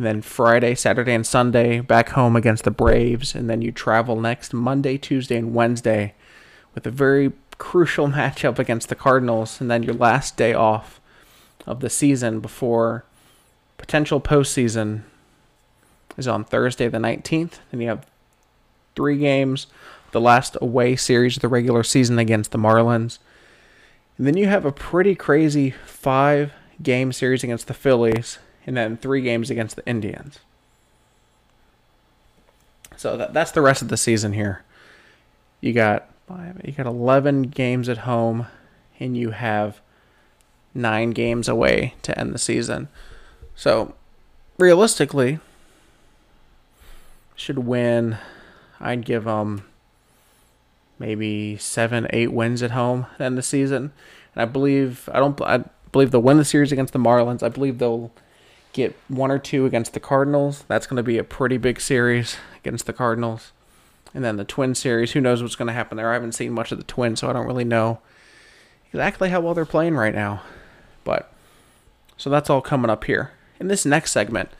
and 0.00 0.06
then 0.06 0.22
Friday, 0.22 0.74
Saturday, 0.74 1.12
and 1.12 1.26
Sunday 1.26 1.80
back 1.80 2.08
home 2.08 2.34
against 2.34 2.64
the 2.64 2.70
Braves, 2.70 3.34
and 3.34 3.50
then 3.50 3.60
you 3.60 3.70
travel 3.70 4.18
next 4.18 4.54
Monday, 4.54 4.96
Tuesday, 4.96 5.36
and 5.36 5.52
Wednesday 5.52 6.14
with 6.74 6.86
a 6.86 6.90
very 6.90 7.32
crucial 7.58 8.08
matchup 8.12 8.58
against 8.58 8.88
the 8.88 8.94
Cardinals, 8.94 9.60
and 9.60 9.70
then 9.70 9.82
your 9.82 9.92
last 9.92 10.38
day 10.38 10.54
off 10.54 11.02
of 11.66 11.80
the 11.80 11.90
season 11.90 12.40
before 12.40 13.04
potential 13.76 14.22
postseason 14.22 15.02
is 16.16 16.26
on 16.26 16.44
Thursday 16.44 16.88
the 16.88 16.96
19th, 16.96 17.58
and 17.70 17.82
you 17.82 17.88
have 17.88 18.06
three 18.96 19.18
games, 19.18 19.66
the 20.12 20.20
last 20.20 20.56
away 20.62 20.96
series 20.96 21.36
of 21.36 21.42
the 21.42 21.48
regular 21.48 21.82
season 21.82 22.18
against 22.18 22.52
the 22.52 22.58
Marlins. 22.58 23.18
And 24.16 24.26
then 24.26 24.38
you 24.38 24.46
have 24.46 24.64
a 24.64 24.72
pretty 24.72 25.14
crazy 25.14 25.72
five 25.84 26.54
game 26.82 27.12
series 27.12 27.44
against 27.44 27.66
the 27.66 27.74
Phillies 27.74 28.38
and 28.66 28.76
then 28.76 28.96
three 28.96 29.20
games 29.20 29.50
against 29.50 29.76
the 29.76 29.86
Indians. 29.86 30.38
So 32.96 33.16
that, 33.16 33.32
that's 33.32 33.52
the 33.52 33.62
rest 33.62 33.82
of 33.82 33.88
the 33.88 33.96
season 33.96 34.32
here. 34.32 34.62
You 35.60 35.72
got 35.72 36.08
you 36.64 36.72
got 36.72 36.86
11 36.86 37.42
games 37.42 37.88
at 37.88 37.98
home, 37.98 38.46
and 39.00 39.16
you 39.16 39.30
have 39.30 39.80
nine 40.74 41.10
games 41.10 41.48
away 41.48 41.94
to 42.02 42.16
end 42.18 42.32
the 42.32 42.38
season. 42.38 42.88
So 43.56 43.94
realistically, 44.58 45.40
should 47.34 47.60
win. 47.60 48.18
I'd 48.78 49.04
give 49.04 49.24
them 49.24 49.64
maybe 50.98 51.56
seven, 51.56 52.06
eight 52.10 52.32
wins 52.32 52.62
at 52.62 52.70
home 52.72 53.06
to 53.16 53.24
end 53.24 53.38
the 53.38 53.42
season. 53.42 53.92
And 54.34 54.42
I 54.42 54.44
believe 54.44 55.08
I 55.12 55.18
don't 55.18 55.40
I 55.40 55.64
believe 55.90 56.10
they'll 56.10 56.22
win 56.22 56.36
the 56.36 56.44
series 56.44 56.70
against 56.70 56.92
the 56.92 56.98
Marlins. 56.98 57.42
I 57.42 57.48
believe 57.48 57.78
they'll 57.78 58.12
get 58.72 58.96
one 59.08 59.30
or 59.30 59.38
two 59.38 59.66
against 59.66 59.92
the 59.92 60.00
Cardinals. 60.00 60.64
That's 60.68 60.86
going 60.86 60.96
to 60.96 61.02
be 61.02 61.18
a 61.18 61.24
pretty 61.24 61.56
big 61.56 61.80
series 61.80 62.36
against 62.58 62.86
the 62.86 62.92
Cardinals. 62.92 63.52
And 64.14 64.24
then 64.24 64.36
the 64.36 64.44
Twin 64.44 64.74
series, 64.74 65.12
who 65.12 65.20
knows 65.20 65.42
what's 65.42 65.56
going 65.56 65.68
to 65.68 65.74
happen 65.74 65.96
there? 65.96 66.10
I 66.10 66.14
haven't 66.14 66.32
seen 66.32 66.52
much 66.52 66.72
of 66.72 66.78
the 66.78 66.84
Twins, 66.84 67.20
so 67.20 67.30
I 67.30 67.32
don't 67.32 67.46
really 67.46 67.64
know 67.64 68.00
exactly 68.92 69.30
how 69.30 69.40
well 69.40 69.54
they're 69.54 69.64
playing 69.64 69.94
right 69.94 70.14
now. 70.14 70.42
But 71.04 71.32
so 72.16 72.28
that's 72.30 72.50
all 72.50 72.60
coming 72.60 72.90
up 72.90 73.04
here. 73.04 73.32
In 73.58 73.68
this 73.68 73.86
next 73.86 74.12
segment, 74.12 74.50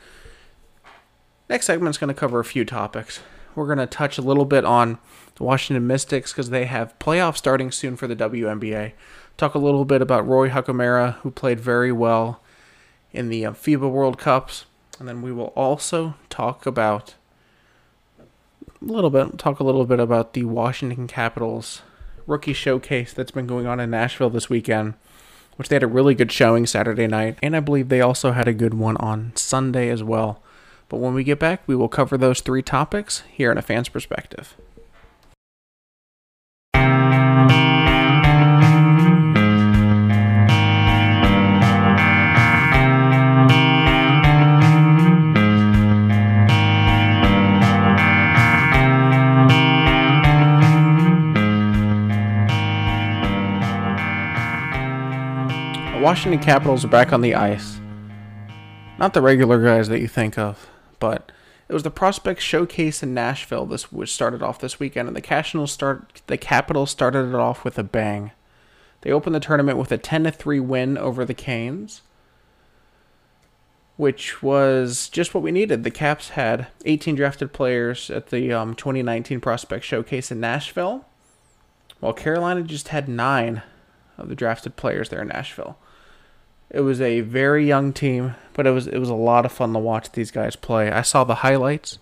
next 1.49 1.65
segment 1.65 1.89
is 1.89 1.97
going 1.97 2.13
to 2.13 2.19
cover 2.19 2.39
a 2.39 2.45
few 2.45 2.63
topics. 2.65 3.19
we're 3.55 3.65
going 3.65 3.77
to 3.77 3.87
touch 3.87 4.17
a 4.17 4.21
little 4.21 4.45
bit 4.45 4.63
on 4.63 4.97
the 5.35 5.43
Washington 5.43 5.85
Mystics 5.85 6.31
because 6.31 6.49
they 6.49 6.65
have 6.65 6.97
playoffs 6.99 7.37
starting 7.37 7.71
soon 7.71 7.97
for 7.97 8.07
the 8.07 8.15
WNBA. 8.15 8.93
Talk 9.37 9.55
a 9.55 9.59
little 9.59 9.85
bit 9.85 10.01
about 10.01 10.27
Rui 10.27 10.49
Hachimura, 10.49 11.15
who 11.15 11.31
played 11.31 11.59
very 11.59 11.91
well 11.91 12.41
in 13.13 13.29
the 13.29 13.45
uh, 13.45 13.51
FIBA 13.51 13.89
World 13.89 14.17
Cups. 14.17 14.65
And 14.99 15.07
then 15.07 15.21
we 15.21 15.31
will 15.31 15.53
also 15.55 16.15
talk 16.29 16.65
about 16.65 17.15
a 18.19 18.85
little 18.85 19.09
bit, 19.09 19.37
talk 19.37 19.59
a 19.59 19.63
little 19.63 19.85
bit 19.85 19.99
about 19.99 20.33
the 20.33 20.45
Washington 20.45 21.07
Capitals 21.07 21.81
rookie 22.27 22.53
showcase 22.53 23.13
that's 23.13 23.31
been 23.31 23.47
going 23.47 23.65
on 23.65 23.79
in 23.79 23.89
Nashville 23.89 24.29
this 24.29 24.49
weekend, 24.49 24.93
which 25.55 25.69
they 25.69 25.75
had 25.75 25.83
a 25.83 25.87
really 25.87 26.15
good 26.15 26.31
showing 26.31 26.65
Saturday 26.65 27.07
night. 27.07 27.37
And 27.41 27.55
I 27.55 27.59
believe 27.59 27.89
they 27.89 28.01
also 28.01 28.31
had 28.31 28.47
a 28.47 28.53
good 28.53 28.73
one 28.73 28.97
on 28.97 29.33
Sunday 29.35 29.89
as 29.89 30.03
well. 30.03 30.41
But 30.87 30.97
when 30.97 31.13
we 31.13 31.23
get 31.23 31.39
back, 31.39 31.63
we 31.67 31.75
will 31.75 31.87
cover 31.87 32.17
those 32.17 32.41
three 32.41 32.61
topics 32.61 33.23
here 33.31 33.51
in 33.51 33.57
a 33.57 33.61
fan's 33.61 33.89
perspective. 33.89 34.55
Washington 56.11 56.43
Capitals 56.43 56.83
are 56.83 56.89
back 56.89 57.13
on 57.13 57.21
the 57.21 57.35
ice. 57.35 57.79
Not 58.99 59.13
the 59.13 59.21
regular 59.21 59.63
guys 59.63 59.87
that 59.87 60.01
you 60.01 60.09
think 60.09 60.37
of, 60.37 60.69
but 60.99 61.31
it 61.69 61.73
was 61.73 61.83
the 61.83 61.89
prospect 61.89 62.41
showcase 62.41 63.01
in 63.01 63.13
Nashville 63.13 63.65
this 63.65 63.93
which 63.93 64.13
started 64.13 64.43
off 64.43 64.59
this 64.59 64.77
weekend 64.77 65.07
and 65.07 65.15
the 65.15 65.21
Capitals 65.21 65.71
start 65.71 66.21
the 66.27 66.37
Capitals 66.37 66.91
started 66.91 67.29
it 67.29 67.35
off 67.35 67.63
with 67.63 67.79
a 67.79 67.83
bang. 67.83 68.31
They 69.03 69.11
opened 69.13 69.35
the 69.35 69.39
tournament 69.39 69.77
with 69.77 69.89
a 69.93 69.97
10 69.97 70.29
3 70.29 70.59
win 70.59 70.97
over 70.97 71.23
the 71.23 71.33
Canes, 71.33 72.01
which 73.95 74.43
was 74.43 75.07
just 75.07 75.33
what 75.33 75.43
we 75.43 75.51
needed. 75.53 75.85
The 75.85 75.91
Caps 75.91 76.31
had 76.31 76.67
18 76.83 77.15
drafted 77.15 77.53
players 77.53 78.09
at 78.09 78.31
the 78.31 78.51
um, 78.51 78.75
2019 78.75 79.39
prospect 79.39 79.85
showcase 79.85 80.29
in 80.29 80.41
Nashville, 80.41 81.05
while 82.01 82.11
Carolina 82.11 82.63
just 82.63 82.89
had 82.89 83.07
9 83.07 83.61
of 84.17 84.27
the 84.27 84.35
drafted 84.35 84.75
players 84.75 85.07
there 85.07 85.21
in 85.21 85.29
Nashville. 85.29 85.77
It 86.73 86.81
was 86.81 87.01
a 87.01 87.19
very 87.19 87.67
young 87.67 87.91
team, 87.91 88.35
but 88.53 88.65
it 88.65 88.71
was 88.71 88.87
it 88.87 88.97
was 88.97 89.09
a 89.09 89.13
lot 89.13 89.45
of 89.45 89.51
fun 89.51 89.73
to 89.73 89.79
watch 89.79 90.13
these 90.13 90.31
guys 90.31 90.55
play. 90.55 90.89
I 90.89 91.01
saw 91.01 91.25
the 91.25 91.35
highlights. 91.35 91.99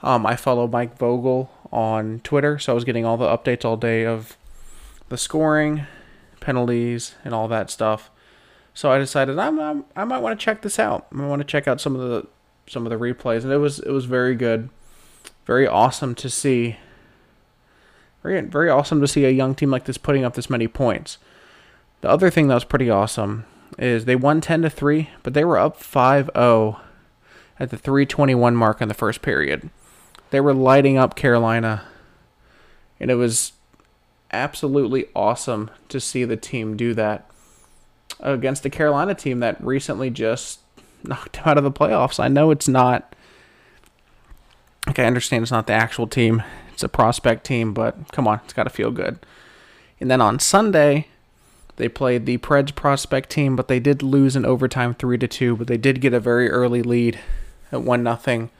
Um, 0.00 0.24
I 0.24 0.36
follow 0.36 0.68
Mike 0.68 0.96
Vogel 0.96 1.50
on 1.72 2.20
Twitter, 2.20 2.56
so 2.58 2.72
I 2.72 2.74
was 2.74 2.84
getting 2.84 3.04
all 3.04 3.16
the 3.16 3.26
updates 3.26 3.64
all 3.64 3.76
day 3.76 4.06
of 4.06 4.36
the 5.08 5.18
scoring, 5.18 5.86
penalties, 6.38 7.16
and 7.24 7.34
all 7.34 7.48
that 7.48 7.68
stuff. 7.68 8.10
So 8.74 8.92
I 8.92 8.98
decided 8.98 9.40
I'm, 9.40 9.58
I'm 9.58 9.84
I 9.96 10.04
might 10.04 10.22
want 10.22 10.38
to 10.38 10.44
check 10.44 10.62
this 10.62 10.78
out. 10.78 11.08
I 11.12 11.26
want 11.26 11.40
to 11.40 11.46
check 11.46 11.66
out 11.66 11.80
some 11.80 11.96
of 11.96 12.08
the 12.08 12.28
some 12.68 12.86
of 12.86 12.90
the 12.90 12.98
replays, 12.98 13.42
and 13.42 13.52
it 13.52 13.58
was 13.58 13.80
it 13.80 13.90
was 13.90 14.04
very 14.04 14.36
good, 14.36 14.70
very 15.46 15.66
awesome 15.66 16.14
to 16.14 16.30
see. 16.30 16.76
Very 18.22 18.40
very 18.42 18.70
awesome 18.70 19.00
to 19.00 19.08
see 19.08 19.24
a 19.24 19.30
young 19.30 19.56
team 19.56 19.72
like 19.72 19.86
this 19.86 19.98
putting 19.98 20.24
up 20.24 20.34
this 20.34 20.48
many 20.48 20.68
points. 20.68 21.18
The 22.02 22.08
other 22.08 22.30
thing 22.30 22.46
that 22.46 22.54
was 22.54 22.64
pretty 22.64 22.88
awesome 22.88 23.46
is 23.78 24.04
they 24.04 24.16
won 24.16 24.40
10 24.40 24.62
to 24.62 24.70
3, 24.70 25.10
but 25.22 25.34
they 25.34 25.44
were 25.44 25.58
up 25.58 25.80
5-0 25.80 26.80
at 27.58 27.70
the 27.70 27.76
321 27.76 28.56
mark 28.56 28.80
in 28.80 28.88
the 28.88 28.94
first 28.94 29.22
period. 29.22 29.70
They 30.30 30.40
were 30.40 30.54
lighting 30.54 30.98
up 30.98 31.14
Carolina 31.14 31.84
and 32.98 33.10
it 33.10 33.14
was 33.14 33.52
absolutely 34.32 35.06
awesome 35.14 35.70
to 35.88 36.00
see 36.00 36.24
the 36.24 36.36
team 36.36 36.76
do 36.76 36.94
that 36.94 37.30
against 38.20 38.62
the 38.62 38.70
Carolina 38.70 39.14
team 39.14 39.40
that 39.40 39.62
recently 39.62 40.10
just 40.10 40.60
knocked 41.02 41.46
out 41.46 41.58
of 41.58 41.64
the 41.64 41.72
playoffs. 41.72 42.18
I 42.18 42.28
know 42.28 42.50
it's 42.50 42.68
not 42.68 43.14
Okay, 44.88 45.02
I 45.02 45.06
understand 45.06 45.42
it's 45.42 45.50
not 45.50 45.66
the 45.66 45.72
actual 45.72 46.06
team. 46.06 46.42
It's 46.72 46.84
a 46.84 46.88
prospect 46.88 47.44
team, 47.44 47.74
but 47.74 47.96
come 48.12 48.28
on, 48.28 48.40
it's 48.44 48.52
got 48.52 48.64
to 48.64 48.70
feel 48.70 48.90
good. 48.90 49.18
And 50.00 50.10
then 50.10 50.20
on 50.20 50.38
Sunday, 50.38 51.08
they 51.76 51.88
played 51.88 52.26
the 52.26 52.38
Preds 52.38 52.74
prospect 52.74 53.30
team, 53.30 53.54
but 53.54 53.68
they 53.68 53.80
did 53.80 54.02
lose 54.02 54.34
in 54.34 54.44
overtime 54.44 54.94
three 54.94 55.18
to 55.18 55.28
two. 55.28 55.56
But 55.56 55.66
they 55.66 55.76
did 55.76 56.00
get 56.00 56.14
a 56.14 56.20
very 56.20 56.50
early 56.50 56.82
lead 56.82 57.18
at 57.70 57.82
one 57.82 58.02
nothing. 58.02 58.50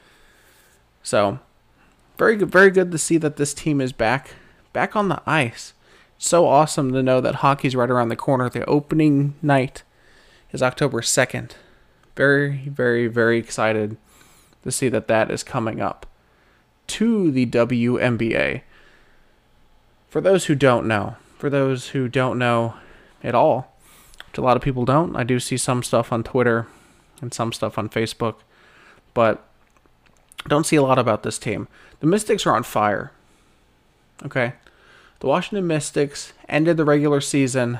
So 1.03 1.39
very 2.17 2.35
good, 2.35 2.51
very 2.51 2.71
good 2.71 2.91
to 2.91 2.97
see 2.97 3.17
that 3.17 3.37
this 3.37 3.53
team 3.53 3.81
is 3.81 3.91
back, 3.91 4.35
back 4.73 4.95
on 4.95 5.09
the 5.09 5.21
ice. 5.25 5.73
So 6.17 6.47
awesome 6.47 6.93
to 6.93 7.03
know 7.03 7.21
that 7.21 7.35
hockey's 7.35 7.75
right 7.75 7.89
around 7.89 8.09
the 8.09 8.15
corner. 8.15 8.49
The 8.49 8.65
opening 8.65 9.35
night 9.41 9.83
is 10.51 10.63
October 10.63 11.01
second. 11.01 11.55
Very, 12.15 12.69
very, 12.69 13.07
very 13.07 13.37
excited 13.37 13.97
to 14.63 14.71
see 14.71 14.89
that 14.89 15.07
that 15.07 15.29
is 15.29 15.43
coming 15.43 15.79
up 15.79 16.05
to 16.87 17.31
the 17.31 17.45
WNBA. 17.45 18.61
For 20.09 20.21
those 20.21 20.45
who 20.45 20.55
don't 20.55 20.87
know, 20.87 21.17
for 21.37 21.49
those 21.49 21.89
who 21.89 22.07
don't 22.07 22.39
know, 22.39 22.75
at 23.27 23.35
all, 23.35 23.75
which 24.29 24.37
a 24.37 24.41
lot 24.41 24.55
of 24.55 24.63
people 24.63 24.85
don't. 24.85 25.15
I 25.15 25.23
do 25.23 25.39
see 25.39 25.57
some 25.57 25.83
stuff 25.83 26.11
on 26.11 26.23
Twitter 26.23 26.65
and 27.21 27.33
some 27.33 27.51
stuff 27.51 27.77
on 27.77 27.89
Facebook, 27.89 28.35
but 29.13 29.43
don't 30.47 30.65
see 30.65 30.77
a 30.77 30.81
lot 30.81 30.97
about 30.97 31.23
this 31.23 31.37
team. 31.37 31.67
The 31.99 32.07
Mystics 32.07 32.45
are 32.45 32.55
on 32.55 32.63
fire. 32.63 33.11
Okay. 34.25 34.53
The 35.19 35.27
Washington 35.27 35.67
Mystics 35.67 36.33
ended 36.47 36.77
the 36.77 36.85
regular 36.85 37.19
season 37.19 37.79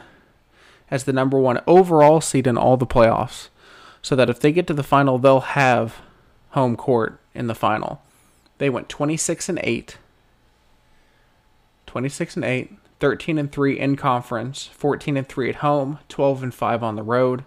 as 0.92 1.04
the 1.04 1.14
number 1.14 1.40
one 1.40 1.62
overall 1.66 2.20
seed 2.20 2.48
in 2.48 2.58
all 2.58 2.78
the 2.78 2.86
playoffs. 2.86 3.50
So 4.02 4.16
that 4.16 4.30
if 4.30 4.40
they 4.40 4.52
get 4.52 4.68
to 4.68 4.74
the 4.74 4.84
final, 4.84 5.18
they'll 5.18 5.40
have 5.40 6.02
home 6.52 6.76
court 6.76 7.20
in 7.34 7.48
the 7.48 7.56
final. 7.56 8.02
They 8.58 8.70
went 8.70 8.90
26 8.90 9.50
and 9.50 9.60
8. 9.64 9.98
26 11.86 12.36
and 12.36 12.46
8. 12.46 12.72
13 13.00 13.38
and 13.38 13.52
3 13.52 13.80
in 13.80 13.96
conference, 13.96 14.68
14 14.74 15.18
and 15.18 15.28
3 15.28 15.50
at 15.50 15.56
home, 15.56 16.00
12 16.10 16.44
and 16.44 16.54
5 16.54 16.84
on 16.84 16.96
the 16.96 17.04
road, 17.04 17.44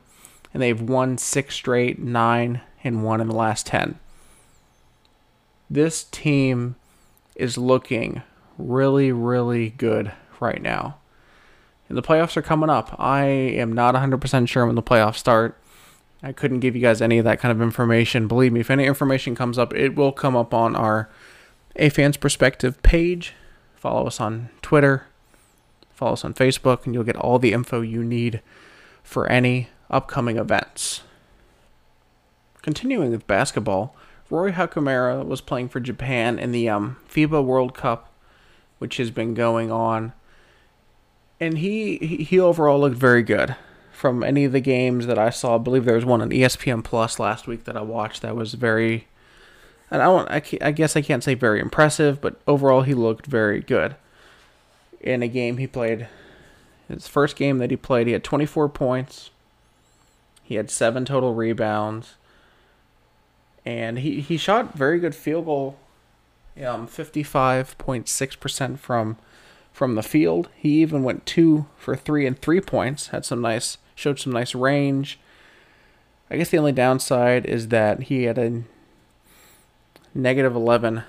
and 0.52 0.62
they've 0.62 0.80
won 0.80 1.18
6 1.18 1.54
straight, 1.54 1.98
9 1.98 2.60
and 2.84 3.04
1 3.04 3.20
in 3.20 3.28
the 3.28 3.34
last 3.34 3.66
10. 3.66 3.98
This 5.68 6.04
team 6.04 6.76
is 7.36 7.56
looking 7.56 8.22
really 8.58 9.12
really 9.12 9.70
good 9.70 10.12
right 10.40 10.60
now. 10.60 10.96
And 11.88 11.98
the 11.98 12.02
playoffs 12.02 12.36
are 12.36 12.42
coming 12.42 12.70
up. 12.70 12.94
I 12.98 13.24
am 13.24 13.72
not 13.72 13.94
100% 13.94 14.48
sure 14.48 14.64
when 14.64 14.76
the 14.76 14.82
playoffs 14.82 15.16
start. 15.16 15.58
I 16.22 16.32
couldn't 16.32 16.60
give 16.60 16.76
you 16.76 16.82
guys 16.82 17.02
any 17.02 17.18
of 17.18 17.24
that 17.24 17.40
kind 17.40 17.50
of 17.50 17.62
information. 17.62 18.28
Believe 18.28 18.52
me, 18.52 18.60
if 18.60 18.70
any 18.70 18.84
information 18.84 19.34
comes 19.34 19.58
up, 19.58 19.74
it 19.74 19.96
will 19.96 20.12
come 20.12 20.36
up 20.36 20.54
on 20.54 20.76
our 20.76 21.08
A 21.76 21.88
Fans 21.88 22.16
Perspective 22.16 22.80
page. 22.82 23.34
Follow 23.74 24.06
us 24.06 24.20
on 24.20 24.50
Twitter, 24.62 25.06
Follow 26.00 26.14
us 26.14 26.24
on 26.24 26.32
Facebook, 26.32 26.86
and 26.86 26.94
you'll 26.94 27.04
get 27.04 27.16
all 27.16 27.38
the 27.38 27.52
info 27.52 27.82
you 27.82 28.02
need 28.02 28.40
for 29.02 29.26
any 29.26 29.68
upcoming 29.90 30.38
events. 30.38 31.02
Continuing 32.62 33.10
with 33.10 33.26
basketball, 33.26 33.94
Rui 34.30 34.52
Hachimura 34.52 35.22
was 35.22 35.42
playing 35.42 35.68
for 35.68 35.78
Japan 35.78 36.38
in 36.38 36.52
the 36.52 36.70
um, 36.70 36.96
FIBA 37.06 37.44
World 37.44 37.74
Cup, 37.74 38.10
which 38.78 38.96
has 38.96 39.10
been 39.10 39.34
going 39.34 39.70
on, 39.70 40.14
and 41.38 41.58
he 41.58 41.98
he 41.98 42.40
overall 42.40 42.80
looked 42.80 42.96
very 42.96 43.22
good. 43.22 43.54
From 43.92 44.24
any 44.24 44.46
of 44.46 44.52
the 44.52 44.60
games 44.60 45.06
that 45.06 45.18
I 45.18 45.28
saw, 45.28 45.56
I 45.56 45.58
believe 45.58 45.84
there 45.84 45.96
was 45.96 46.06
one 46.06 46.22
on 46.22 46.30
ESPN 46.30 46.82
Plus 46.82 47.18
last 47.18 47.46
week 47.46 47.64
that 47.64 47.76
I 47.76 47.82
watched 47.82 48.22
that 48.22 48.34
was 48.34 48.54
very, 48.54 49.06
and 49.90 50.00
I 50.00 50.06
don't, 50.06 50.30
I, 50.30 50.66
I 50.66 50.70
guess 50.70 50.96
I 50.96 51.02
can't 51.02 51.22
say 51.22 51.34
very 51.34 51.60
impressive, 51.60 52.22
but 52.22 52.40
overall 52.46 52.80
he 52.80 52.94
looked 52.94 53.26
very 53.26 53.60
good 53.60 53.96
in 55.00 55.22
a 55.22 55.28
game 55.28 55.56
he 55.56 55.66
played. 55.66 56.08
His 56.88 57.06
first 57.06 57.36
game 57.36 57.58
that 57.58 57.70
he 57.70 57.76
played, 57.76 58.06
he 58.06 58.12
had 58.12 58.24
24 58.24 58.68
points. 58.68 59.30
He 60.42 60.56
had 60.56 60.70
seven 60.70 61.04
total 61.04 61.34
rebounds. 61.34 62.16
And 63.64 63.98
he, 64.00 64.20
he 64.20 64.36
shot 64.36 64.74
very 64.74 64.98
good 64.98 65.14
field 65.14 65.44
goal, 65.44 65.76
um, 66.56 66.88
55.6% 66.88 68.78
from 68.78 69.16
from 69.72 69.94
the 69.94 70.02
field. 70.02 70.48
He 70.56 70.80
even 70.82 71.04
went 71.04 71.26
two 71.26 71.66
for 71.76 71.94
three 71.94 72.26
and 72.26 72.38
three 72.38 72.60
points. 72.60 73.08
Had 73.08 73.24
some 73.24 73.40
nice, 73.40 73.78
showed 73.94 74.18
some 74.18 74.32
nice 74.32 74.54
range. 74.54 75.20
I 76.30 76.36
guess 76.36 76.50
the 76.50 76.58
only 76.58 76.72
downside 76.72 77.46
is 77.46 77.68
that 77.68 78.04
he 78.04 78.24
had 78.24 78.38
a 78.38 78.62
negative 80.14 80.54
11 80.54 81.04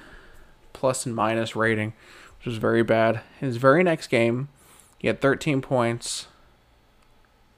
plus 0.73 1.05
and 1.05 1.15
minus 1.15 1.55
rating 1.55 1.93
which 2.41 2.47
was 2.47 2.57
very 2.57 2.81
bad. 2.83 3.21
His 3.39 3.57
very 3.57 3.83
next 3.83 4.07
game, 4.07 4.49
he 4.97 5.07
had 5.07 5.21
13 5.21 5.61
points, 5.61 6.27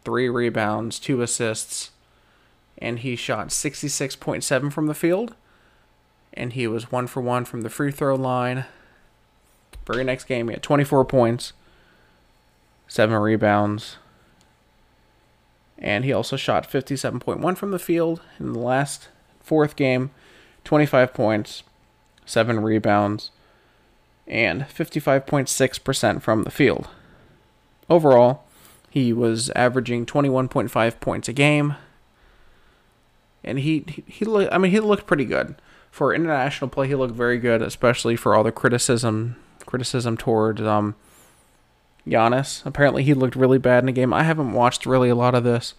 three 0.04 0.28
rebounds, 0.28 1.00
two 1.00 1.22
assists, 1.22 1.92
and 2.78 3.00
he 3.00 3.16
shot 3.16 3.48
66.7 3.48 4.74
from 4.74 4.88
the 4.88 4.94
field 4.94 5.36
and 6.34 6.54
he 6.54 6.68
was 6.68 6.92
one 6.92 7.08
for 7.08 7.22
one 7.22 7.46
from 7.46 7.62
the 7.62 7.70
free 7.70 7.92
throw 7.92 8.16
line. 8.16 8.66
Very 9.86 10.04
next 10.04 10.26
game, 10.26 10.48
he 10.48 10.54
had 10.54 10.64
24 10.64 11.06
points, 11.06 11.54
seven 12.88 13.16
rebounds, 13.16 13.98
and 15.78 16.06
he 16.06 16.14
also 16.14 16.38
shot 16.38 16.70
57.1 16.70 17.58
from 17.58 17.72
the 17.72 17.80
field 17.80 18.22
in 18.40 18.54
the 18.54 18.60
last 18.60 19.10
fourth 19.42 19.76
game, 19.76 20.12
25 20.64 21.14
points, 21.14 21.64
seven 22.26 22.62
rebounds, 22.62 23.32
and 24.28 24.64
55.6% 24.64 26.22
from 26.22 26.44
the 26.44 26.52
field. 26.52 26.88
Overall, 27.90 28.44
he 28.90 29.12
was 29.12 29.50
averaging 29.52 30.06
21.5 30.06 31.00
points 31.00 31.28
a 31.28 31.34
game, 31.34 31.76
and 33.44 33.60
he 33.60 33.84
he, 33.88 34.04
he 34.08 34.48
I 34.50 34.58
mean 34.58 34.72
he 34.72 34.80
looked 34.80 35.08
pretty 35.08 35.26
good 35.26 35.56
for 35.92 36.14
international 36.14 36.70
play. 36.70 36.88
He 36.88 36.96
looked 36.96 37.16
very 37.16 37.38
good, 37.38 37.62
especially 37.62 38.16
for 38.16 38.36
all 38.36 38.44
the 38.44 38.52
criticism 38.52 39.36
criticism 39.66 40.16
toward 40.16 40.62
um, 40.62 40.96
Giannis. 42.08 42.66
Apparently, 42.66 43.04
he 43.04 43.14
looked 43.14 43.36
really 43.36 43.58
bad 43.58 43.80
in 43.80 43.88
the 43.88 43.92
game. 43.92 44.14
I 44.14 44.24
haven't 44.24 44.54
watched 44.54 44.86
really 44.86 45.10
a 45.10 45.16
lot 45.16 45.36
of 45.36 45.44
this. 45.44 45.74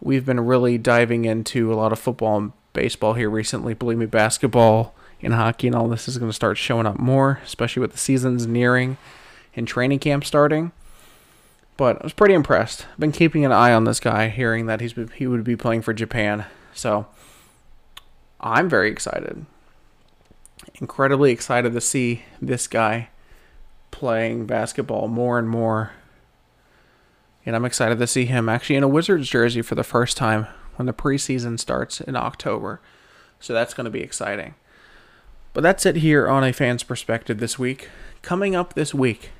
We've 0.00 0.26
been 0.26 0.40
really 0.40 0.78
diving 0.78 1.24
into 1.24 1.72
a 1.72 1.76
lot 1.76 1.92
of 1.92 1.98
football 1.98 2.36
and 2.36 2.52
baseball 2.72 3.14
here 3.14 3.30
recently. 3.30 3.74
Believe 3.74 3.98
me, 3.98 4.06
basketball 4.06 4.94
and 5.22 5.34
hockey 5.34 5.66
and 5.66 5.76
all 5.76 5.88
this 5.88 6.08
is 6.08 6.18
going 6.18 6.28
to 6.28 6.34
start 6.34 6.58
showing 6.58 6.86
up 6.86 6.98
more, 6.98 7.40
especially 7.44 7.80
with 7.80 7.92
the 7.92 7.98
seasons 7.98 8.46
nearing 8.46 8.96
and 9.56 9.66
training 9.66 9.98
camp 9.98 10.24
starting. 10.24 10.72
But 11.76 12.00
I 12.00 12.04
was 12.04 12.12
pretty 12.12 12.34
impressed. 12.34 12.86
I've 12.92 13.00
been 13.00 13.12
keeping 13.12 13.44
an 13.44 13.52
eye 13.52 13.72
on 13.72 13.84
this 13.84 14.00
guy, 14.00 14.28
hearing 14.28 14.66
that 14.66 14.80
he's 14.80 14.94
he 15.14 15.26
would 15.26 15.44
be 15.44 15.56
playing 15.56 15.82
for 15.82 15.92
Japan. 15.92 16.44
So 16.72 17.06
I'm 18.40 18.68
very 18.68 18.90
excited. 18.90 19.44
Incredibly 20.80 21.32
excited 21.32 21.72
to 21.72 21.80
see 21.80 22.24
this 22.40 22.66
guy 22.66 23.08
playing 23.90 24.46
basketball 24.46 25.08
more 25.08 25.38
and 25.38 25.48
more. 25.48 25.92
And 27.46 27.54
I'm 27.54 27.64
excited 27.64 27.98
to 27.98 28.06
see 28.06 28.24
him 28.24 28.48
actually 28.48 28.76
in 28.76 28.82
a 28.82 28.88
Wizards 28.88 29.28
jersey 29.28 29.62
for 29.62 29.74
the 29.74 29.84
first 29.84 30.16
time 30.16 30.46
when 30.76 30.86
the 30.86 30.92
preseason 30.92 31.58
starts 31.58 32.00
in 32.00 32.16
October. 32.16 32.80
So 33.40 33.52
that's 33.52 33.74
going 33.74 33.84
to 33.84 33.90
be 33.90 34.00
exciting. 34.00 34.54
But 35.54 35.62
that's 35.62 35.86
it 35.86 35.96
here 35.96 36.28
on 36.28 36.42
a 36.44 36.52
fan's 36.52 36.82
perspective 36.82 37.38
this 37.38 37.58
week. 37.58 37.88
Coming 38.22 38.56
up 38.56 38.74
this 38.74 38.92
week, 38.92 39.30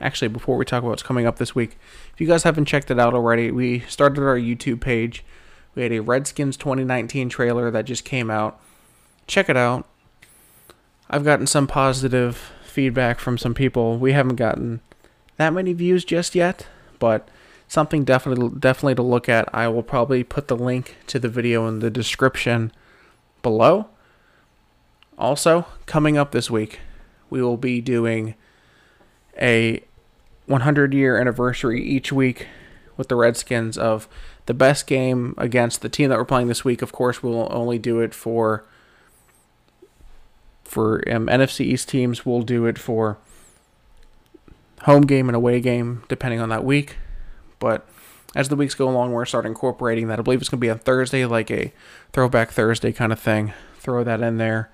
actually, 0.00 0.28
before 0.28 0.56
we 0.56 0.64
talk 0.64 0.78
about 0.78 0.90
what's 0.90 1.02
coming 1.02 1.26
up 1.26 1.38
this 1.38 1.54
week, 1.54 1.76
if 2.12 2.20
you 2.20 2.28
guys 2.28 2.44
haven't 2.44 2.66
checked 2.66 2.92
it 2.92 3.00
out 3.00 3.12
already, 3.12 3.50
we 3.50 3.80
started 3.80 4.22
our 4.22 4.38
YouTube 4.38 4.80
page. 4.80 5.24
We 5.74 5.82
had 5.82 5.92
a 5.92 5.98
Redskins 5.98 6.56
2019 6.56 7.28
trailer 7.28 7.72
that 7.72 7.86
just 7.86 8.04
came 8.04 8.30
out. 8.30 8.60
Check 9.26 9.48
it 9.48 9.56
out. 9.56 9.88
I've 11.10 11.24
gotten 11.24 11.48
some 11.48 11.66
positive 11.66 12.52
feedback 12.64 13.18
from 13.18 13.36
some 13.36 13.52
people. 13.52 13.98
We 13.98 14.12
haven't 14.12 14.36
gotten 14.36 14.80
that 15.38 15.52
many 15.52 15.72
views 15.72 16.04
just 16.04 16.36
yet, 16.36 16.68
but 17.00 17.28
something 17.66 18.04
definitely 18.04 18.56
definitely 18.60 18.94
to 18.94 19.02
look 19.02 19.28
at. 19.28 19.52
I 19.52 19.66
will 19.66 19.82
probably 19.82 20.22
put 20.22 20.46
the 20.46 20.56
link 20.56 20.96
to 21.08 21.18
the 21.18 21.28
video 21.28 21.66
in 21.66 21.80
the 21.80 21.90
description 21.90 22.70
below. 23.42 23.88
Also, 25.18 25.66
coming 25.86 26.16
up 26.16 26.32
this 26.32 26.50
week, 26.50 26.80
we 27.30 27.42
will 27.42 27.56
be 27.56 27.80
doing 27.80 28.34
a 29.40 29.82
100 30.46 30.92
year 30.92 31.18
anniversary 31.18 31.82
each 31.82 32.12
week 32.12 32.48
with 32.96 33.08
the 33.08 33.16
Redskins 33.16 33.76
of 33.78 34.08
the 34.46 34.54
best 34.54 34.86
game 34.86 35.34
against 35.38 35.80
the 35.80 35.88
team 35.88 36.10
that 36.10 36.18
we're 36.18 36.24
playing 36.24 36.48
this 36.48 36.64
week. 36.64 36.82
Of 36.82 36.92
course, 36.92 37.22
we'll 37.22 37.48
only 37.50 37.78
do 37.78 38.00
it 38.00 38.14
for 38.14 38.64
for 40.64 41.08
um, 41.12 41.26
NFC 41.26 41.60
East 41.60 41.88
teams, 41.88 42.26
we'll 42.26 42.42
do 42.42 42.66
it 42.66 42.78
for 42.78 43.18
home 44.82 45.02
game 45.02 45.28
and 45.28 45.36
away 45.36 45.60
game, 45.60 46.02
depending 46.08 46.40
on 46.40 46.48
that 46.48 46.64
week. 46.64 46.96
But 47.58 47.86
as 48.34 48.48
the 48.48 48.56
weeks 48.56 48.74
go 48.74 48.88
along, 48.88 49.12
we're 49.12 49.24
starting 49.24 49.52
incorporating 49.52 50.08
that. 50.08 50.18
I 50.18 50.22
believe 50.22 50.40
it's 50.40 50.48
going 50.48 50.58
to 50.58 50.66
be 50.66 50.70
on 50.70 50.78
Thursday, 50.78 51.24
like 51.26 51.50
a 51.50 51.72
throwback 52.12 52.50
Thursday 52.50 52.92
kind 52.92 53.12
of 53.12 53.20
thing. 53.20 53.52
Throw 53.78 54.02
that 54.04 54.20
in 54.20 54.38
there. 54.38 54.70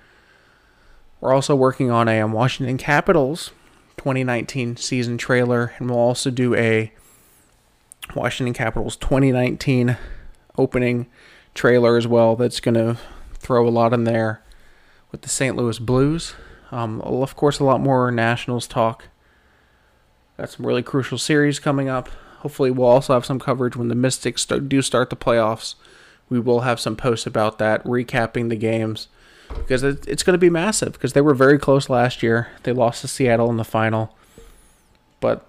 We're 1.20 1.34
also 1.34 1.54
working 1.54 1.90
on 1.90 2.08
a 2.08 2.20
um, 2.20 2.32
Washington 2.32 2.78
Capitals 2.78 3.52
2019 3.98 4.76
season 4.76 5.18
trailer, 5.18 5.74
and 5.78 5.90
we'll 5.90 5.98
also 5.98 6.30
do 6.30 6.54
a 6.54 6.92
Washington 8.14 8.54
Capitals 8.54 8.96
2019 8.96 9.98
opening 10.56 11.06
trailer 11.54 11.96
as 11.96 12.06
well. 12.06 12.36
That's 12.36 12.60
going 12.60 12.74
to 12.74 12.96
throw 13.34 13.68
a 13.68 13.70
lot 13.70 13.92
in 13.92 14.04
there 14.04 14.42
with 15.12 15.22
the 15.22 15.28
St. 15.28 15.56
Louis 15.56 15.78
Blues. 15.78 16.34
Um, 16.70 17.00
of 17.02 17.36
course, 17.36 17.58
a 17.58 17.64
lot 17.64 17.80
more 17.80 18.10
Nationals 18.10 18.66
talk. 18.66 19.08
Got 20.38 20.50
some 20.50 20.64
really 20.64 20.82
crucial 20.82 21.18
series 21.18 21.58
coming 21.58 21.88
up. 21.88 22.08
Hopefully, 22.38 22.70
we'll 22.70 22.88
also 22.88 23.12
have 23.12 23.26
some 23.26 23.38
coverage 23.38 23.76
when 23.76 23.88
the 23.88 23.94
Mystics 23.94 24.46
do 24.46 24.80
start 24.80 25.10
the 25.10 25.16
playoffs. 25.16 25.74
We 26.30 26.40
will 26.40 26.60
have 26.60 26.80
some 26.80 26.96
posts 26.96 27.26
about 27.26 27.58
that, 27.58 27.84
recapping 27.84 28.48
the 28.48 28.56
games, 28.56 29.08
because 29.54 29.82
it's 29.82 30.22
going 30.22 30.34
to 30.34 30.38
be 30.38 30.50
massive. 30.50 30.92
Because 30.92 31.12
they 31.12 31.20
were 31.20 31.34
very 31.34 31.58
close 31.58 31.88
last 31.88 32.22
year. 32.22 32.48
They 32.62 32.72
lost 32.72 33.02
to 33.02 33.08
Seattle 33.08 33.50
in 33.50 33.56
the 33.56 33.64
final, 33.64 34.16
but 35.20 35.46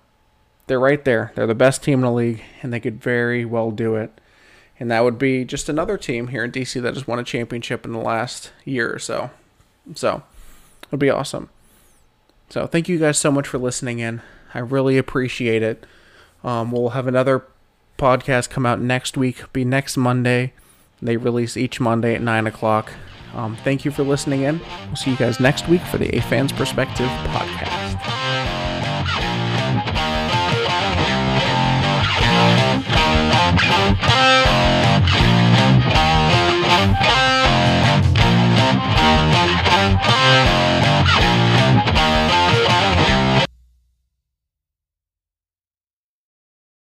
they're 0.68 0.80
right 0.80 1.04
there. 1.04 1.32
They're 1.36 1.48
the 1.48 1.56
best 1.56 1.84
team 1.84 2.00
in 2.00 2.06
the 2.06 2.12
league, 2.12 2.44
and 2.62 2.72
they 2.72 2.80
could 2.80 3.02
very 3.02 3.46
well 3.46 3.72
do 3.72 3.96
it. 3.96 4.12
And 4.80 4.90
that 4.90 5.04
would 5.04 5.20
be 5.20 5.46
just 5.46 5.70
another 5.70 5.98
team 5.98 6.30
here 6.30 6.44
in 6.44 6.52
DC 6.52 6.82
that 6.82 6.96
has 6.96 7.06
won 7.06 7.20
a 7.20 7.24
championship 7.24 7.86
in 7.86 7.92
the 7.92 8.00
last 8.00 8.52
year 8.66 8.92
or 8.92 9.00
so. 9.00 9.30
So 9.96 10.24
it 10.84 10.92
would 10.92 11.00
be 11.00 11.10
awesome. 11.10 11.50
So 12.50 12.68
thank 12.68 12.90
you 12.90 12.98
guys 12.98 13.18
so 13.18 13.32
much 13.32 13.48
for 13.48 13.58
listening 13.58 14.00
in. 14.00 14.22
I 14.54 14.60
really 14.60 14.98
appreciate 14.98 15.62
it. 15.62 15.86
Um, 16.44 16.72
we'll 16.72 16.90
have 16.90 17.08
another 17.08 17.46
podcast 17.98 18.50
come 18.50 18.66
out 18.66 18.82
next 18.82 19.16
week. 19.16 19.52
Be 19.54 19.64
next 19.64 19.98
Monday. 19.98 20.54
They 21.02 21.18
release 21.18 21.56
each 21.56 21.80
Monday 21.80 22.16
at 22.16 22.22
nine 22.22 22.48
o'clock. 22.48 22.92
Um, 23.34 23.56
thank 23.58 23.86
you 23.86 23.92
for 23.92 24.04
listening 24.04 24.42
in. 24.44 24.60
We'll 24.88 24.96
see 24.96 25.12
you 25.12 25.18
guys 25.18 25.40
next 25.40 25.68
week 25.68 25.82
for 25.82 25.98
the 25.98 26.16
A 26.16 26.22
Fans 26.22 26.52
Perspective 26.52 27.08
podcast. 27.08 28.21